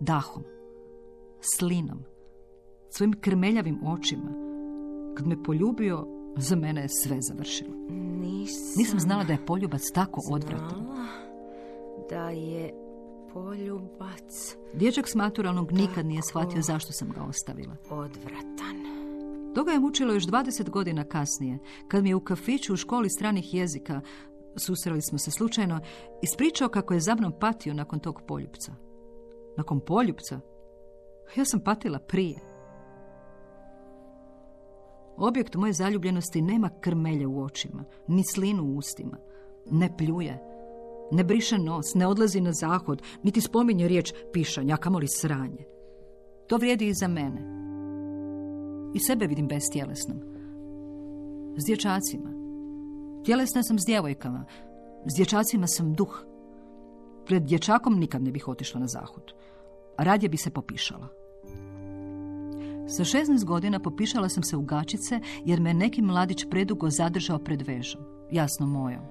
Dahom, 0.00 0.42
slinom, 1.40 1.98
svojim 2.90 3.12
krmeljavim 3.20 3.78
očima. 3.86 4.32
Kad 5.16 5.26
me 5.26 5.42
poljubio, 5.42 6.06
za 6.36 6.56
mene 6.56 6.82
je 6.82 6.88
sve 6.88 7.16
završilo. 7.20 7.70
Nisam, 7.90 8.74
Nisam 8.76 9.00
znala 9.00 9.24
da 9.24 9.32
je 9.32 9.46
poljubac 9.46 9.82
tako 9.94 10.20
odvratan. 10.30 10.86
da 12.10 12.30
je 12.30 12.72
poljubac 13.32 14.56
Dječak 14.74 15.08
s 15.08 15.14
maturalnog 15.14 15.72
nikad 15.72 16.06
nije 16.06 16.22
shvatio 16.22 16.62
zašto 16.62 16.92
sam 16.92 17.08
ga 17.10 17.22
ostavila. 17.22 17.76
odvratan. 17.90 18.93
To 19.54 19.64
ga 19.64 19.72
je 19.72 19.80
mučilo 19.80 20.12
još 20.12 20.26
20 20.26 20.70
godina 20.70 21.04
kasnije, 21.04 21.58
kad 21.88 22.02
mi 22.02 22.08
je 22.08 22.14
u 22.14 22.24
kafiću 22.24 22.72
u 22.72 22.76
školi 22.76 23.10
stranih 23.10 23.54
jezika, 23.54 24.00
susreli 24.56 25.02
smo 25.02 25.18
se 25.18 25.30
slučajno, 25.30 25.80
ispričao 26.22 26.68
kako 26.68 26.94
je 26.94 27.00
za 27.00 27.14
mnom 27.14 27.32
patio 27.40 27.74
nakon 27.74 28.00
tog 28.00 28.22
poljupca. 28.26 28.74
Nakon 29.56 29.80
poljupca? 29.80 30.40
Ja 31.36 31.44
sam 31.44 31.60
patila 31.60 31.98
prije. 31.98 32.38
Objekt 35.16 35.54
moje 35.54 35.72
zaljubljenosti 35.72 36.42
nema 36.42 36.70
krmelje 36.80 37.26
u 37.26 37.42
očima, 37.42 37.84
ni 38.08 38.22
slinu 38.34 38.64
u 38.64 38.76
ustima. 38.76 39.18
Ne 39.70 39.96
pljuje, 39.96 40.38
ne 41.12 41.24
briše 41.24 41.58
nos, 41.58 41.94
ne 41.94 42.06
odlazi 42.06 42.40
na 42.40 42.52
zahod, 42.52 43.02
niti 43.22 43.40
spominje 43.40 43.88
riječ 43.88 44.12
pišanja, 44.32 44.76
kamoli 44.76 45.06
sranje. 45.08 45.64
To 46.46 46.56
vrijedi 46.56 46.86
i 46.86 46.94
za 46.94 47.08
mene. 47.08 47.63
I 48.94 49.00
sebe 49.00 49.26
vidim 49.26 49.48
bestjelesnom. 49.48 50.18
S 51.56 51.64
dječacima. 51.64 52.30
Tjelesna 53.24 53.62
sam 53.62 53.78
s 53.78 53.84
djevojkama. 53.86 54.44
S 55.06 55.16
dječacima 55.16 55.66
sam 55.66 55.94
duh. 55.94 56.24
Pred 57.26 57.42
dječakom 57.42 57.98
nikad 57.98 58.22
ne 58.22 58.30
bih 58.30 58.48
otišla 58.48 58.80
na 58.80 58.86
zahod. 58.86 59.32
A 59.96 60.04
radije 60.04 60.28
bi 60.28 60.36
se 60.36 60.50
popišala. 60.50 61.08
Sa 62.88 63.04
16 63.04 63.44
godina 63.44 63.80
popišala 63.80 64.28
sam 64.28 64.42
se 64.42 64.56
u 64.56 64.62
gačice 64.62 65.20
jer 65.44 65.60
me 65.60 65.74
neki 65.74 66.02
mladić 66.02 66.44
predugo 66.50 66.90
zadržao 66.90 67.38
pred 67.38 67.62
vežom. 67.62 68.00
Jasno 68.30 68.66
mojom. 68.66 69.02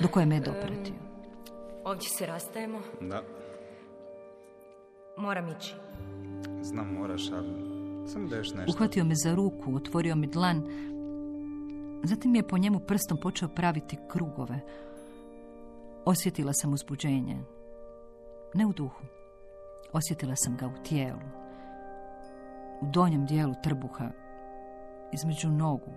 Do 0.00 0.08
koje 0.08 0.26
me 0.26 0.34
je 0.36 0.40
dopratio. 0.40 0.94
Ovdje 1.84 2.08
se 2.08 2.26
rastajemo. 2.26 2.80
Da, 3.00 3.22
Moram 5.16 5.48
ići. 5.48 5.74
znam 6.62 6.92
moraš, 6.94 7.30
ali 7.32 7.71
Uhvatio 8.68 9.04
me 9.04 9.14
za 9.14 9.34
ruku, 9.34 9.74
otvorio 9.74 10.16
mi 10.16 10.26
dlan. 10.26 10.62
Zatim 12.04 12.34
je 12.34 12.48
po 12.48 12.58
njemu 12.58 12.80
prstom 12.80 13.18
počeo 13.18 13.48
praviti 13.48 13.98
krugove. 14.08 14.60
Osjetila 16.04 16.52
sam 16.52 16.72
uzbuđenje. 16.72 17.38
Ne 18.54 18.66
u 18.66 18.72
duhu. 18.72 19.02
Osjetila 19.92 20.36
sam 20.36 20.56
ga 20.56 20.66
u 20.66 20.82
tijelu. 20.88 21.20
U 22.80 22.86
donjem 22.86 23.26
dijelu 23.26 23.54
trbuha. 23.62 24.10
Između 25.12 25.48
nogu. 25.48 25.90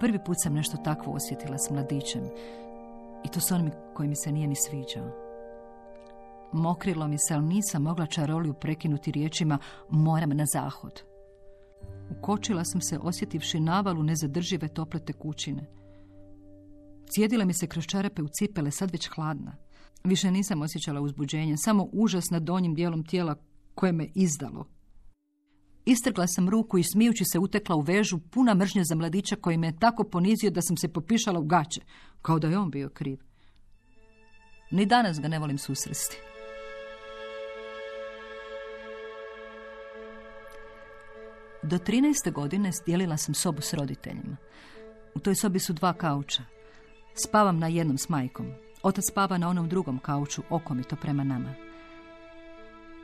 Prvi 0.00 0.18
put 0.24 0.36
sam 0.42 0.54
nešto 0.54 0.76
takvo 0.76 1.12
osjetila 1.12 1.58
s 1.58 1.70
mladićem. 1.70 2.22
I 3.24 3.28
to 3.28 3.40
s 3.40 3.52
onim 3.52 3.70
koji 3.94 4.08
mi 4.08 4.16
se 4.16 4.32
nije 4.32 4.46
ni 4.48 4.56
sviđao. 4.56 5.21
Mokrilo 6.52 7.08
mi 7.08 7.18
se, 7.18 7.34
ali 7.34 7.46
nisam 7.46 7.82
mogla 7.82 8.06
čaroliju 8.06 8.54
prekinuti 8.54 9.12
riječima 9.12 9.58
moram 9.90 10.30
na 10.30 10.46
zahod. 10.46 11.02
Ukočila 12.10 12.64
sam 12.64 12.80
se 12.80 12.98
osjetivši 12.98 13.60
navalu 13.60 14.02
nezadržive 14.02 14.68
tople 14.68 15.00
tekućine. 15.00 15.66
Cijedila 17.10 17.44
mi 17.44 17.54
se 17.54 17.66
kroz 17.66 17.84
čarape 17.86 18.22
u 18.22 18.28
cipele, 18.28 18.70
sad 18.70 18.90
već 18.90 19.08
hladna. 19.14 19.56
Više 20.04 20.30
nisam 20.30 20.62
osjećala 20.62 21.00
uzbuđenje, 21.00 21.56
samo 21.56 21.88
užas 21.92 22.30
nad 22.30 22.42
donjim 22.42 22.74
dijelom 22.74 23.04
tijela 23.04 23.36
koje 23.74 23.92
me 23.92 24.08
izdalo. 24.14 24.66
Istrgla 25.84 26.26
sam 26.26 26.48
ruku 26.48 26.78
i 26.78 26.84
smijući 26.84 27.24
se 27.24 27.38
utekla 27.38 27.76
u 27.76 27.80
vežu, 27.80 28.18
puna 28.18 28.54
mržnje 28.54 28.84
za 28.84 28.94
mladića 28.94 29.36
koji 29.36 29.56
me 29.56 29.66
je 29.66 29.78
tako 29.78 30.04
ponizio 30.04 30.50
da 30.50 30.62
sam 30.62 30.76
se 30.76 30.88
popišala 30.88 31.40
u 31.40 31.44
gaće, 31.44 31.80
kao 32.22 32.38
da 32.38 32.48
je 32.48 32.58
on 32.58 32.70
bio 32.70 32.88
kriv. 32.88 33.18
Ni 34.70 34.86
danas 34.86 35.20
ga 35.20 35.28
ne 35.28 35.38
volim 35.38 35.58
susresti. 35.58 36.31
Do 41.62 41.78
13. 41.78 42.32
godine 42.32 42.70
dijelila 42.86 43.16
sam 43.16 43.34
sobu 43.34 43.60
s 43.60 43.74
roditeljima. 43.74 44.36
U 45.14 45.20
toj 45.20 45.34
sobi 45.34 45.58
su 45.58 45.72
dva 45.72 45.92
kauča. 45.92 46.42
Spavam 47.14 47.58
na 47.58 47.68
jednom 47.68 47.98
s 47.98 48.08
majkom. 48.08 48.46
Otac 48.82 49.04
spava 49.10 49.38
na 49.38 49.48
onom 49.48 49.68
drugom 49.68 49.98
kauču, 49.98 50.42
okomito 50.50 50.96
prema 50.96 51.24
nama. 51.24 51.54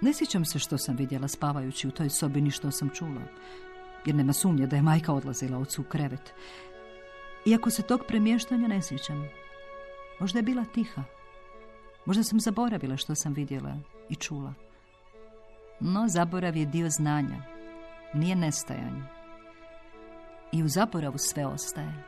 Ne 0.01 0.13
sjećam 0.13 0.45
se 0.45 0.59
što 0.59 0.79
sam 0.79 0.97
vidjela 0.97 1.29
spavajući 1.29 1.89
u 1.89 1.91
toj 1.91 2.11
sobi, 2.11 2.41
ni 2.41 2.51
što 2.51 2.71
sam 2.71 2.91
čula. 2.95 3.23
Jer 4.07 4.15
nema 4.15 4.33
sumnje 4.33 4.67
da 4.67 4.77
je 4.77 4.83
majka 4.83 5.13
odlazila 5.13 5.59
ocu 5.59 5.83
u 5.83 5.85
krevet. 5.85 6.35
Iako 7.47 7.71
se 7.71 7.83
tog 7.83 8.01
premještanja 8.09 8.69
ne 8.69 8.83
sjećam. 8.83 9.29
Možda 10.21 10.39
je 10.39 10.43
bila 10.43 10.65
tiha. 10.65 11.05
Možda 12.05 12.23
sam 12.23 12.41
zaboravila 12.41 12.97
što 12.97 13.15
sam 13.15 13.33
vidjela 13.33 13.77
i 14.09 14.15
čula. 14.15 14.55
No, 15.81 16.09
zaborav 16.09 16.57
je 16.57 16.67
dio 16.67 16.91
znanja. 16.91 17.58
Nije 18.15 18.37
nestajanje. 18.37 19.03
I 20.53 20.63
u 20.63 20.69
zaboravu 20.69 21.19
sve 21.19 21.47
ostaje. 21.47 22.05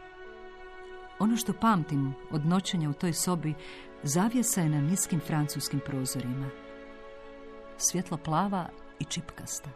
Ono 1.18 1.36
što 1.36 1.52
pamtim 1.52 2.14
od 2.30 2.46
noćenja 2.46 2.90
u 2.90 2.92
toj 2.92 3.12
sobi 3.12 3.54
zavjesa 4.02 4.60
je 4.60 4.68
na 4.68 4.80
niskim 4.80 5.20
francuskim 5.20 5.80
prozorima. 5.86 6.50
Svjetlo 7.76 8.16
plava 8.16 8.68
i 8.98 9.04
čipkasta. 9.04 9.70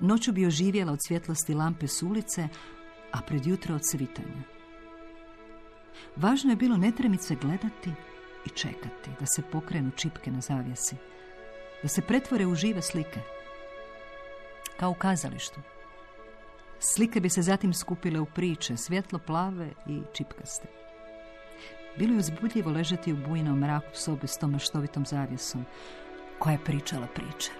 Noću 0.00 0.32
bi 0.32 0.46
oživjela 0.46 0.92
od 0.92 0.98
svjetlosti 1.06 1.54
lampe 1.54 1.88
s 1.88 2.02
ulice, 2.02 2.48
a 3.12 3.18
pred 3.26 3.46
jutro 3.46 3.74
od 3.74 3.80
svitanja. 3.90 4.42
Važno 6.16 6.50
je 6.50 6.56
bilo 6.56 6.76
netremice 6.76 7.34
gledati 7.34 7.90
i 8.46 8.48
čekati 8.48 9.10
da 9.20 9.26
se 9.26 9.42
pokrenu 9.52 9.90
čipke 9.90 10.30
na 10.30 10.40
zavjesi, 10.40 10.96
da 11.82 11.88
se 11.88 12.02
pretvore 12.02 12.46
u 12.46 12.54
žive 12.54 12.82
slike, 12.82 13.20
kao 14.76 14.90
u 14.90 14.94
kazalištu. 14.94 15.60
Slike 16.80 17.20
bi 17.20 17.28
se 17.28 17.42
zatim 17.42 17.74
skupile 17.74 18.20
u 18.20 18.26
priče, 18.26 18.76
svjetlo 18.76 19.18
plave 19.18 19.68
i 19.86 20.02
čipkaste. 20.12 20.68
Bilo 21.98 22.12
je 22.12 22.18
uzbudljivo 22.18 22.70
ležati 22.70 23.12
u 23.12 23.16
bujnom 23.16 23.58
mraku 23.58 23.90
sobe 23.94 24.26
s 24.26 24.38
tom 24.38 24.50
maštovitom 24.50 25.06
zavjesom, 25.06 25.64
koja 26.38 26.52
je 26.52 26.64
pričala 26.64 27.06
priče. 27.06 27.50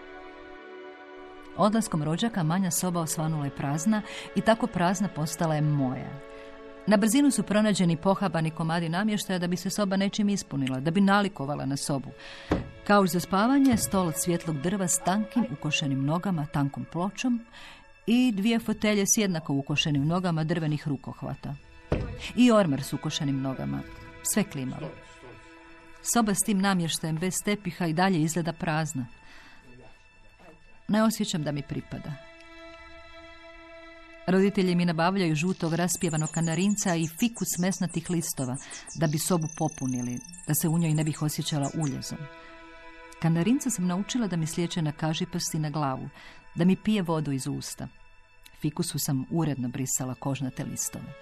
Odlaskom 1.56 2.02
rođaka 2.02 2.42
manja 2.42 2.70
soba 2.70 3.00
osvanula 3.00 3.44
je 3.44 3.56
prazna 3.56 4.02
i 4.34 4.40
tako 4.40 4.66
prazna 4.66 5.08
postala 5.08 5.54
je 5.54 5.60
moja. 5.60 6.31
Na 6.86 6.96
brzinu 6.96 7.30
su 7.30 7.42
pronađeni 7.42 7.96
pohabani 7.96 8.50
komadi 8.50 8.88
namještaja 8.88 9.38
da 9.38 9.46
bi 9.46 9.56
se 9.56 9.70
soba 9.70 9.96
nečim 9.96 10.28
ispunila, 10.28 10.80
da 10.80 10.90
bi 10.90 11.00
nalikovala 11.00 11.66
na 11.66 11.76
sobu. 11.76 12.10
Kao 12.86 13.06
za 13.06 13.20
spavanje, 13.20 13.76
stol 13.76 14.06
od 14.06 14.14
svjetlog 14.16 14.60
drva 14.60 14.88
s 14.88 14.98
tankim 14.98 15.46
ukošenim 15.52 16.04
nogama, 16.04 16.46
tankom 16.46 16.84
pločom 16.92 17.40
i 18.06 18.32
dvije 18.32 18.58
fotelje 18.58 19.06
s 19.06 19.16
jednako 19.16 19.54
ukošenim 19.54 20.06
nogama 20.06 20.44
drvenih 20.44 20.88
rukohvata. 20.88 21.54
I 22.36 22.52
ormar 22.52 22.82
s 22.82 22.92
ukošenim 22.92 23.40
nogama. 23.40 23.80
Sve 24.22 24.44
klimalo. 24.44 24.88
Soba 26.14 26.34
s 26.34 26.44
tim 26.46 26.58
namještajem 26.58 27.16
bez 27.16 27.34
tepiha 27.44 27.86
i 27.86 27.92
dalje 27.92 28.20
izgleda 28.20 28.52
prazna. 28.52 29.06
Ne 30.88 31.02
osjećam 31.02 31.42
da 31.42 31.52
mi 31.52 31.62
pripada. 31.62 32.31
Roditelji 34.26 34.74
mi 34.74 34.84
nabavljaju 34.84 35.34
žutog 35.34 35.74
raspjevanog 35.74 36.30
kanarinca 36.30 36.94
i 36.94 37.08
fikus 37.08 37.58
mesnatih 37.58 38.10
listova 38.10 38.56
da 39.00 39.06
bi 39.06 39.18
sobu 39.18 39.46
popunili, 39.58 40.18
da 40.48 40.54
se 40.54 40.68
u 40.68 40.78
njoj 40.78 40.94
ne 40.94 41.04
bih 41.04 41.22
osjećala 41.22 41.70
uljezom. 41.82 42.18
Kanarinca 43.22 43.70
sam 43.70 43.86
naučila 43.86 44.26
da 44.26 44.36
mi 44.36 44.46
sliječe 44.46 44.82
na 44.82 44.92
kaži 44.92 45.26
prsti 45.26 45.58
na 45.58 45.70
glavu, 45.70 46.08
da 46.54 46.64
mi 46.64 46.76
pije 46.76 47.02
vodu 47.02 47.32
iz 47.32 47.46
usta. 47.46 47.88
Fikusu 48.60 48.98
sam 48.98 49.24
uredno 49.30 49.68
brisala 49.68 50.14
kožnate 50.14 50.64
listove. 50.64 51.14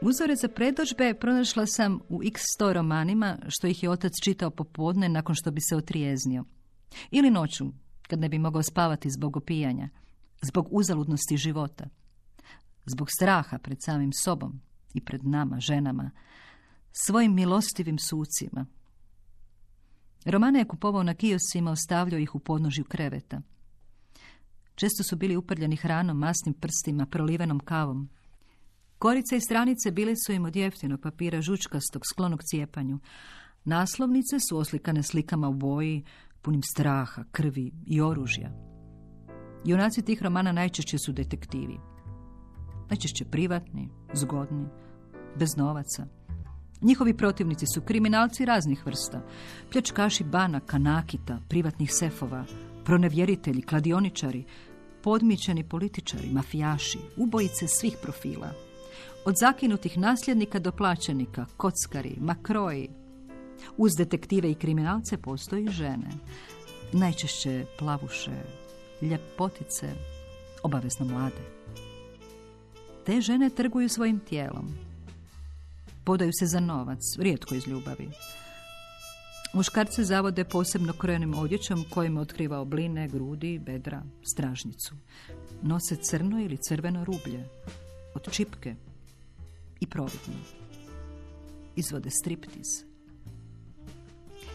Uzore 0.00 0.36
za 0.36 0.48
predođbe 0.48 1.14
pronašla 1.14 1.66
sam 1.66 2.00
u 2.08 2.22
x 2.22 2.40
sto 2.54 2.72
romanima, 2.72 3.38
što 3.48 3.66
ih 3.66 3.82
je 3.82 3.90
otac 3.90 4.12
čitao 4.24 4.50
popodne 4.50 5.08
nakon 5.08 5.34
što 5.34 5.50
bi 5.50 5.60
se 5.60 5.76
otrijeznio. 5.76 6.44
Ili 7.10 7.30
noću, 7.30 7.72
kad 8.10 8.20
ne 8.20 8.28
bi 8.28 8.38
mogao 8.38 8.62
spavati 8.62 9.10
zbog 9.10 9.36
opijanja, 9.36 9.88
zbog 10.42 10.68
uzaludnosti 10.70 11.36
života, 11.36 11.88
zbog 12.86 13.08
straha 13.10 13.58
pred 13.58 13.78
samim 13.80 14.12
sobom 14.12 14.60
i 14.94 15.00
pred 15.00 15.26
nama, 15.26 15.60
ženama, 15.60 16.10
svojim 16.92 17.34
milostivim 17.34 17.98
sucima. 17.98 18.66
Romane 20.24 20.58
je 20.58 20.68
kupovao 20.68 21.02
na 21.02 21.14
kiosima, 21.14 21.70
ostavljao 21.70 22.18
ih 22.18 22.34
u 22.34 22.38
podnožju 22.38 22.84
kreveta. 22.84 23.42
Često 24.74 25.02
su 25.02 25.16
bili 25.16 25.36
uprljeni 25.36 25.76
hranom, 25.76 26.18
masnim 26.18 26.54
prstima, 26.54 27.06
prolivenom 27.06 27.60
kavom. 27.60 28.08
Korice 28.98 29.36
i 29.36 29.40
stranice 29.40 29.90
bile 29.90 30.14
su 30.26 30.32
im 30.32 30.44
od 30.44 30.56
jeftinog 30.56 31.00
papira 31.00 31.40
žučkastog 31.40 32.02
sklonog 32.12 32.42
cijepanju. 32.42 32.98
Naslovnice 33.64 34.40
su 34.48 34.58
oslikane 34.58 35.02
slikama 35.02 35.48
u 35.48 35.54
boji, 35.54 36.04
punim 36.42 36.62
straha, 36.62 37.24
krvi 37.32 37.72
i 37.86 38.00
oružja. 38.00 38.50
Junaci 39.64 40.02
tih 40.02 40.22
romana 40.22 40.52
najčešće 40.52 40.98
su 40.98 41.12
detektivi. 41.12 41.78
Najčešće 42.90 43.24
privatni, 43.24 43.88
zgodni, 44.12 44.66
bez 45.38 45.56
novaca. 45.56 46.06
Njihovi 46.82 47.16
protivnici 47.16 47.66
su 47.74 47.80
kriminalci 47.80 48.44
raznih 48.44 48.86
vrsta. 48.86 49.22
Pljačkaši 49.72 50.24
banaka, 50.24 50.78
nakita, 50.78 51.38
privatnih 51.48 51.90
sefova, 51.92 52.44
pronevjeritelji, 52.84 53.62
kladioničari, 53.62 54.44
podmićeni 55.02 55.68
političari, 55.68 56.30
mafijaši, 56.32 56.98
ubojice 57.16 57.66
svih 57.68 57.96
profila. 58.02 58.52
Od 59.24 59.34
zakinutih 59.40 59.98
nasljednika 59.98 60.58
do 60.58 60.72
plaćenika, 60.72 61.46
kockari, 61.56 62.16
makroji. 62.20 62.99
Uz 63.76 63.92
detektive 63.98 64.50
i 64.50 64.54
kriminalce 64.54 65.16
postoji 65.16 65.68
žene. 65.68 66.10
Najčešće 66.92 67.64
plavuše, 67.78 68.42
ljepotice, 69.02 69.88
obavezno 70.62 71.06
mlade. 71.06 71.60
Te 73.06 73.20
žene 73.20 73.50
trguju 73.50 73.88
svojim 73.88 74.18
tijelom. 74.18 74.68
Podaju 76.04 76.30
se 76.32 76.46
za 76.46 76.60
novac, 76.60 77.00
rijetko 77.18 77.54
iz 77.54 77.66
ljubavi. 77.66 78.10
Muškarce 79.52 80.04
zavode 80.04 80.44
posebno 80.44 80.92
krojenim 80.92 81.34
odjećom 81.34 81.84
kojim 81.90 82.16
otkriva 82.16 82.60
obline, 82.60 83.08
grudi, 83.08 83.58
bedra, 83.58 84.02
stražnicu. 84.22 84.94
Nose 85.62 85.96
crno 85.96 86.40
ili 86.40 86.56
crveno 86.56 87.04
rublje, 87.04 87.48
od 88.14 88.30
čipke 88.32 88.74
i 89.80 89.86
providno. 89.86 90.34
Izvode 91.76 92.10
striptiz. 92.10 92.89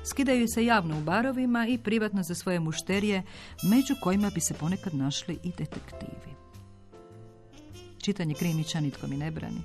Skidaju 0.09 0.47
se 0.47 0.65
javno 0.65 0.97
u 0.97 1.01
barovima 1.01 1.67
i 1.67 1.77
privatno 1.77 2.23
za 2.23 2.35
svoje 2.35 2.59
mušterije, 2.59 3.23
među 3.63 3.95
kojima 4.01 4.29
bi 4.29 4.41
se 4.41 4.53
ponekad 4.53 4.95
našli 4.95 5.39
i 5.43 5.51
detektivi. 5.57 6.35
Čitanje 8.01 8.33
krimića 8.33 8.79
nitko 8.79 9.07
mi 9.07 9.17
ne 9.17 9.31
brani. 9.31 9.61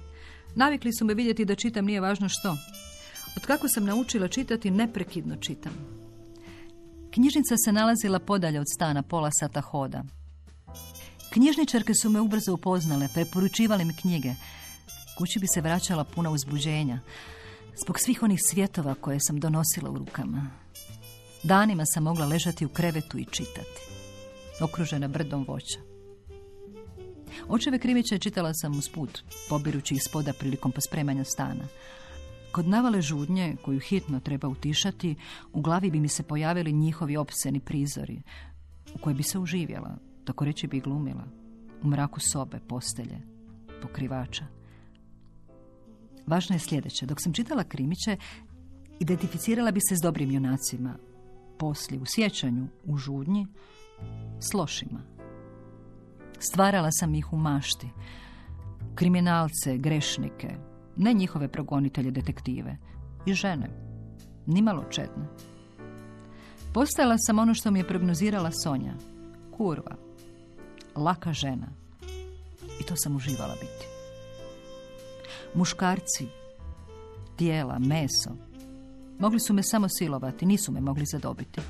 Navikli 0.55 0.93
su 0.93 1.05
me 1.05 1.15
vidjeti 1.15 1.45
da 1.45 1.55
čitam 1.55 1.85
nije 1.85 2.01
važno 2.01 2.29
što. 2.29 2.57
Od 3.37 3.47
kako 3.47 3.69
sam 3.69 3.85
naučila 3.85 4.29
čitati, 4.29 4.71
neprekidno 4.71 5.37
čitam. 5.37 5.73
Knjižnica 7.11 7.55
se 7.65 7.73
nalazila 7.73 8.19
podalje 8.19 8.61
od 8.61 8.67
stana, 8.75 9.03
pola 9.03 9.31
sata 9.41 9.61
hoda. 9.61 10.05
Knjižničarke 11.33 11.95
su 11.95 12.11
me 12.11 12.21
ubrzo 12.21 12.55
upoznale, 12.55 13.09
preporučivale 13.15 13.85
mi 13.85 13.97
knjige. 13.97 14.35
Kući 15.19 15.39
bi 15.39 15.47
se 15.47 15.61
vraćala 15.61 16.05
puna 16.05 16.31
uzbuđenja, 16.31 17.01
zbog 17.77 18.01
svih 18.01 18.23
onih 18.23 18.41
svjetova 18.51 18.95
koje 18.95 19.21
sam 19.21 19.41
donosila 19.41 19.91
u 19.91 19.99
rukama. 19.99 20.51
Danima 21.43 21.87
sam 21.87 22.03
mogla 22.03 22.27
ležati 22.27 22.67
u 22.67 22.69
krevetu 22.69 23.19
i 23.19 23.25
čitati, 23.25 23.81
okružena 24.61 25.09
brdom 25.09 25.45
voća. 25.49 25.79
Očeve 27.49 27.79
krimiće 27.79 28.19
čitala 28.19 28.55
sam 28.55 28.79
uz 28.79 28.89
put, 28.89 29.23
pobirući 29.49 29.95
ih 29.95 30.03
spoda 30.03 30.33
prilikom 30.33 30.73
pospremanja 30.73 31.25
stana. 31.25 31.65
Kod 32.53 32.69
navale 32.69 33.03
žudnje, 33.03 33.57
koju 33.65 33.81
hitno 33.81 34.21
treba 34.21 34.49
utišati, 34.49 35.15
u 35.53 35.61
glavi 35.61 35.91
bi 35.91 36.01
mi 36.01 36.09
se 36.09 36.23
pojavili 36.23 36.73
njihovi 36.73 37.17
opseni 37.17 37.61
prizori, 37.61 38.23
u 38.95 38.99
koje 38.99 39.15
bi 39.15 39.23
se 39.23 39.39
uživjela, 39.39 39.97
tako 40.25 40.45
reći 40.45 40.67
bi 40.67 40.81
glumila, 40.81 41.25
u 41.83 41.89
mraku 41.89 42.21
sobe, 42.21 42.59
postelje, 42.69 43.21
pokrivača. 43.83 44.60
Važno 46.31 46.55
je 46.55 46.59
sljedeće. 46.59 47.07
Dok 47.07 47.23
sam 47.23 47.33
čitala 47.33 47.65
krimiće, 47.65 48.17
identificirala 49.01 49.71
bi 49.71 49.81
se 49.89 49.97
s 49.97 50.01
dobrim 50.01 50.31
junacima. 50.31 50.95
Poslije, 51.59 52.01
u 52.01 52.07
sjećanju, 52.07 52.67
u 52.85 52.97
žudnji, 52.97 53.47
s 54.41 54.55
lošima. 54.55 55.01
Stvarala 56.39 56.89
sam 56.93 57.15
ih 57.15 57.33
u 57.33 57.37
mašti. 57.37 57.89
Kriminalce, 58.95 59.77
grešnike, 59.77 60.57
ne 60.97 61.13
njihove 61.13 61.49
progonitelje, 61.49 62.11
detektive. 62.11 62.77
I 63.27 63.35
žene. 63.35 63.71
Nimalo 64.47 64.85
četne. 64.91 65.25
Postajala 66.75 67.17
sam 67.19 67.39
ono 67.39 67.55
što 67.55 67.71
mi 67.71 67.79
je 67.79 67.89
prognozirala 67.89 68.51
Sonja. 68.63 68.95
Kurva. 69.57 69.97
Laka 70.97 71.33
žena. 71.33 71.69
I 72.81 72.83
to 72.85 72.95
sam 72.97 73.17
uživala 73.17 73.55
biti. 73.55 74.00
Muškarci, 75.55 76.27
tijela, 77.37 77.79
meso. 77.79 78.31
Mogli 79.19 79.41
su 79.41 79.55
me 79.55 79.63
samo 79.63 79.89
silovati, 79.89 80.47
nisu 80.47 80.73
me 80.73 80.81
mogli 80.81 81.07
zadobiti. 81.07 81.61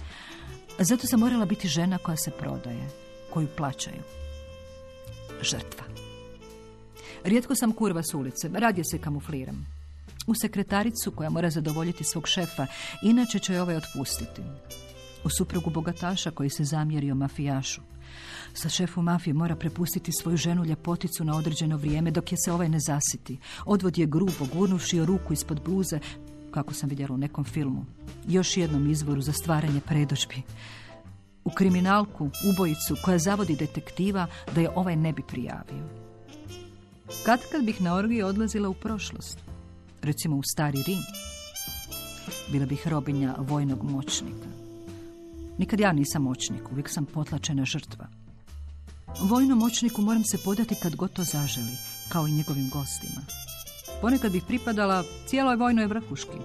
Zato 0.79 1.07
sam 1.07 1.21
morala 1.21 1.45
biti 1.45 1.69
žena 1.69 1.99
koja 1.99 2.17
se 2.17 2.31
prodaje, 2.31 2.89
koju 3.33 3.49
plaćaju. 3.57 4.03
Žrtva. 5.43 5.85
Rijetko 7.25 7.55
sam 7.55 7.73
kurva 7.73 8.03
s 8.03 8.15
ulice, 8.15 8.51
radije 8.55 8.85
se 8.85 8.99
kamufliram. 8.99 9.67
U 10.27 10.35
sekretaricu 10.35 11.11
koja 11.11 11.31
mora 11.31 11.51
zadovoljiti 11.51 12.05
svog 12.05 12.29
šefa, 12.29 12.67
inače 13.03 13.39
će 13.39 13.53
je 13.53 13.63
ovaj 13.63 13.77
otpustiti. 13.77 14.43
U 15.25 15.29
suprugu 15.31 15.71
bogataša 15.71 16.31
koji 16.31 16.51
se 16.51 16.65
zamjerio 16.65 17.15
mafijašu. 17.15 17.81
Sa 18.55 18.69
šefu 18.69 19.03
mafije 19.03 19.35
mora 19.35 19.57
prepustiti 19.57 20.13
svoju 20.13 20.37
ženu 20.37 20.65
ljepoticu 20.65 21.25
na 21.25 21.37
određeno 21.37 21.77
vrijeme 21.77 22.11
dok 22.11 22.33
je 22.33 22.39
se 22.45 22.53
ovaj 22.53 22.69
ne 22.69 22.79
zasiti. 22.81 23.39
Odvod 23.67 23.99
je 23.99 24.07
grubo, 24.07 24.47
gurnuši 24.53 25.05
ruku 25.05 25.33
ispod 25.33 25.61
bluze, 25.65 25.99
kako 26.51 26.75
sam 26.75 26.89
vidjela 26.89 27.15
u 27.15 27.19
nekom 27.19 27.45
filmu. 27.45 27.85
Još 28.29 28.57
jednom 28.57 28.91
izvoru 28.91 29.21
za 29.21 29.33
stvaranje 29.33 29.81
predođbi. 29.81 30.43
U 31.45 31.51
kriminalku, 31.51 32.31
ubojicu 32.53 32.97
koja 33.05 33.19
zavodi 33.19 33.57
detektiva 33.57 34.27
da 34.55 34.61
je 34.61 34.71
ovaj 34.75 34.97
ne 34.97 35.13
bi 35.13 35.23
prijavio. 35.23 35.85
Kad 37.25 37.41
kad 37.53 37.65
bih 37.65 37.81
na 37.81 37.95
orgiji 37.95 38.23
odlazila 38.23 38.69
u 38.69 38.75
prošlost, 38.75 39.39
recimo 40.03 40.37
u 40.37 40.43
stari 40.43 40.83
Rim, 40.87 41.03
bila 42.53 42.67
bih 42.67 42.89
robinja 42.89 43.35
vojnog 43.39 43.83
moćnika. 43.83 44.60
Nikad 45.61 45.81
ja 45.81 45.93
nisam 45.93 46.23
moćnik, 46.23 46.73
uvijek 46.73 46.89
sam 46.89 47.07
potlačena 47.07 47.65
žrtva. 47.65 48.07
Vojnom 49.21 49.59
moćniku 49.59 50.03
moram 50.03 50.25
se 50.25 50.39
podati 50.45 50.75
kad 50.83 50.97
god 50.97 51.13
to 51.13 51.25
zaželi, 51.25 51.77
kao 52.09 52.27
i 52.27 52.33
njegovim 52.33 52.71
gostima. 52.73 53.21
Ponekad 54.01 54.33
bih 54.33 54.43
pripadala 54.47 55.05
cijeloj 55.27 55.57
vojnoj 55.57 55.87
vrhuški. 55.87 56.39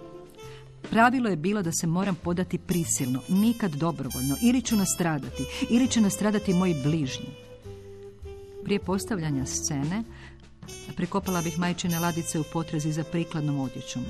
Pravilo 0.89 1.29
je 1.29 1.35
bilo 1.35 1.61
da 1.61 1.71
se 1.71 1.87
moram 1.87 2.15
podati 2.15 2.57
prisilno, 2.57 3.19
nikad 3.29 3.71
dobrovoljno, 3.71 4.35
ili 4.41 4.61
ću 4.61 4.75
nastradati, 4.75 5.43
ili 5.69 5.87
će 5.87 6.01
nastradati 6.01 6.53
moji 6.53 6.75
bližnji. 6.83 7.29
Prije 8.63 8.79
postavljanja 8.79 9.45
scene, 9.45 10.03
prikopala 10.95 11.41
bih 11.41 11.59
majčine 11.59 11.99
ladice 11.99 12.39
u 12.39 12.43
potrezi 12.53 12.91
za 12.91 13.03
prikladnom 13.03 13.59
odjećom. 13.59 14.03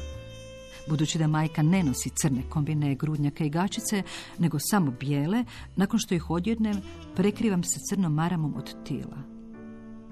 Budući 0.90 1.18
da 1.18 1.28
majka 1.28 1.62
ne 1.62 1.84
nosi 1.84 2.10
crne 2.10 2.42
kombine, 2.50 2.96
grudnjake 2.96 3.46
i 3.46 3.50
gačice, 3.50 4.04
nego 4.38 4.58
samo 4.60 4.92
bijele, 4.92 5.44
nakon 5.76 6.00
što 6.00 6.16
ih 6.16 6.30
odjednem, 6.30 6.82
prekrivam 7.16 7.64
se 7.64 7.80
crnom 7.90 8.14
maramom 8.14 8.56
od 8.58 8.84
tila. 8.84 9.18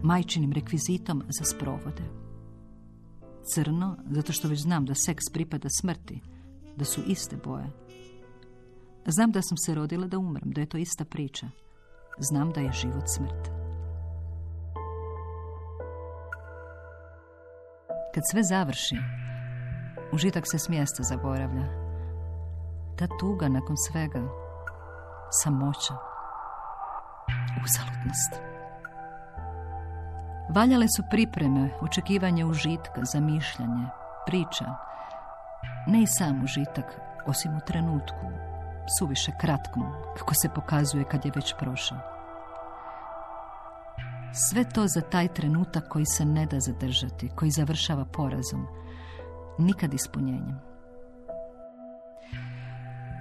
Majčinim 0.03 0.51
rekvizitom 0.51 1.23
za 1.39 1.43
sprovode. 1.43 2.03
Crno, 3.53 3.97
zato 4.09 4.33
što 4.33 4.47
već 4.47 4.59
znam 4.59 4.85
da 4.85 4.95
seks 4.95 5.23
pripada 5.33 5.69
smrti, 5.81 6.21
da 6.75 6.85
su 6.85 7.01
iste 7.07 7.37
boje. 7.43 7.69
Znam 9.05 9.31
da 9.31 9.41
sam 9.41 9.57
se 9.57 9.75
rodila 9.75 10.07
da 10.07 10.17
umrem, 10.17 10.51
da 10.51 10.61
je 10.61 10.67
to 10.67 10.77
ista 10.77 11.05
priča. 11.05 11.47
Znam 12.19 12.51
da 12.51 12.61
je 12.61 12.71
život 12.71 13.03
smrt. 13.15 13.49
Kad 18.13 18.23
sve 18.31 18.43
završi, 18.43 18.95
Užitak 20.13 20.43
se 20.47 20.59
s 20.59 20.69
mjesta 20.69 21.03
zaboravlja. 21.03 21.65
Ta 22.97 23.07
tuga 23.19 23.49
nakon 23.49 23.75
svega, 23.77 24.21
samoća, 25.43 25.93
uzaludnost. 27.63 28.33
Valjale 30.55 30.87
su 30.87 31.03
pripreme, 31.09 31.69
očekivanje 31.81 32.45
užitka, 32.45 33.05
zamišljanje, 33.13 33.87
priča. 34.25 34.65
Ne 35.87 36.01
i 36.03 36.07
sam 36.07 36.43
užitak, 36.43 36.99
osim 37.27 37.57
u 37.57 37.59
trenutku, 37.67 38.25
suviše 38.99 39.31
kratkom, 39.41 39.83
kako 40.17 40.33
se 40.33 40.49
pokazuje 40.49 41.03
kad 41.03 41.25
je 41.25 41.31
već 41.35 41.55
prošao. 41.59 41.97
Sve 44.33 44.63
to 44.69 44.87
za 44.87 45.01
taj 45.01 45.27
trenutak 45.27 45.87
koji 45.89 46.05
se 46.05 46.25
ne 46.25 46.45
da 46.45 46.59
zadržati, 46.59 47.29
koji 47.35 47.51
završava 47.51 48.05
porazom, 48.05 48.67
nikad 49.57 49.93
ispunjenjem. 49.93 50.59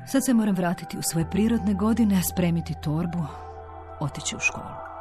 Sad 0.07 0.25
se 0.25 0.35
moram 0.35 0.55
vratiti 0.55 0.99
u 0.99 1.03
svoje 1.03 1.31
prirodne 1.31 1.75
godine, 1.75 2.23
spremiti 2.23 2.75
torbu, 2.83 3.27
otići 4.01 4.37
u 4.37 4.38
školu. 4.38 4.92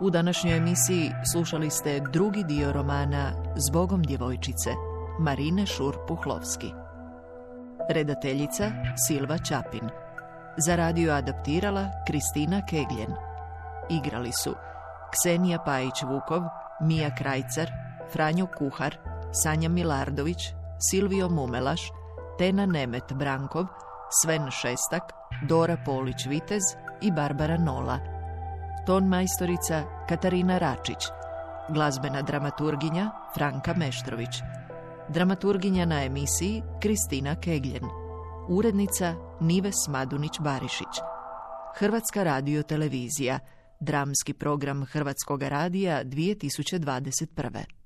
U 0.00 0.10
današnjoj 0.10 0.56
emisiji 0.56 1.12
slušali 1.32 1.70
ste 1.70 2.00
drugi 2.12 2.44
dio 2.44 2.72
romana 2.72 3.32
Zbogom 3.56 4.02
djevojčice 4.02 4.70
Marine 5.18 5.62
Šur-Puhlovski. 5.62 6.72
Redateljica 7.88 8.70
Silva 9.08 9.38
Čapin. 9.38 10.09
Za 10.56 10.76
radio 10.76 11.12
adaptirala 11.12 11.90
Kristina 12.06 12.62
Kegljen. 12.66 13.14
Igrali 13.90 14.32
su 14.32 14.54
Ksenija 15.12 15.58
Pajić-Vukov, 15.66 16.48
Mija 16.80 17.14
Krajcar, 17.14 17.70
Franjo 18.12 18.46
Kuhar, 18.58 18.96
Sanja 19.32 19.68
Milardović, 19.68 20.54
Silvio 20.90 21.28
Mumelaš, 21.28 21.80
Tena 22.38 22.66
Nemet 22.66 23.12
Brankov, 23.12 23.66
Sven 24.22 24.50
Šestak, 24.50 25.02
Dora 25.48 25.76
Polić-Vitez 25.86 26.62
i 27.00 27.12
Barbara 27.12 27.56
Nola. 27.56 27.98
Ton 28.86 29.08
majstorica 29.08 29.82
Katarina 30.08 30.58
Račić. 30.58 31.08
Glazbena 31.68 32.22
dramaturginja 32.22 33.10
Franka 33.34 33.74
Meštrović. 33.74 34.42
Dramaturginja 35.08 35.84
na 35.84 36.04
emisiji 36.04 36.62
Kristina 36.80 37.36
Kegljen. 37.36 37.99
Urednica 38.50 39.14
Nives 39.40 39.76
Madunić-Barišić. 39.88 41.00
Hrvatska 41.76 42.22
radio 42.24 42.62
televizija. 42.62 43.38
Dramski 43.80 44.32
program 44.34 44.84
Hrvatskog 44.84 45.42
radija 45.42 46.04
2021. 46.04 47.79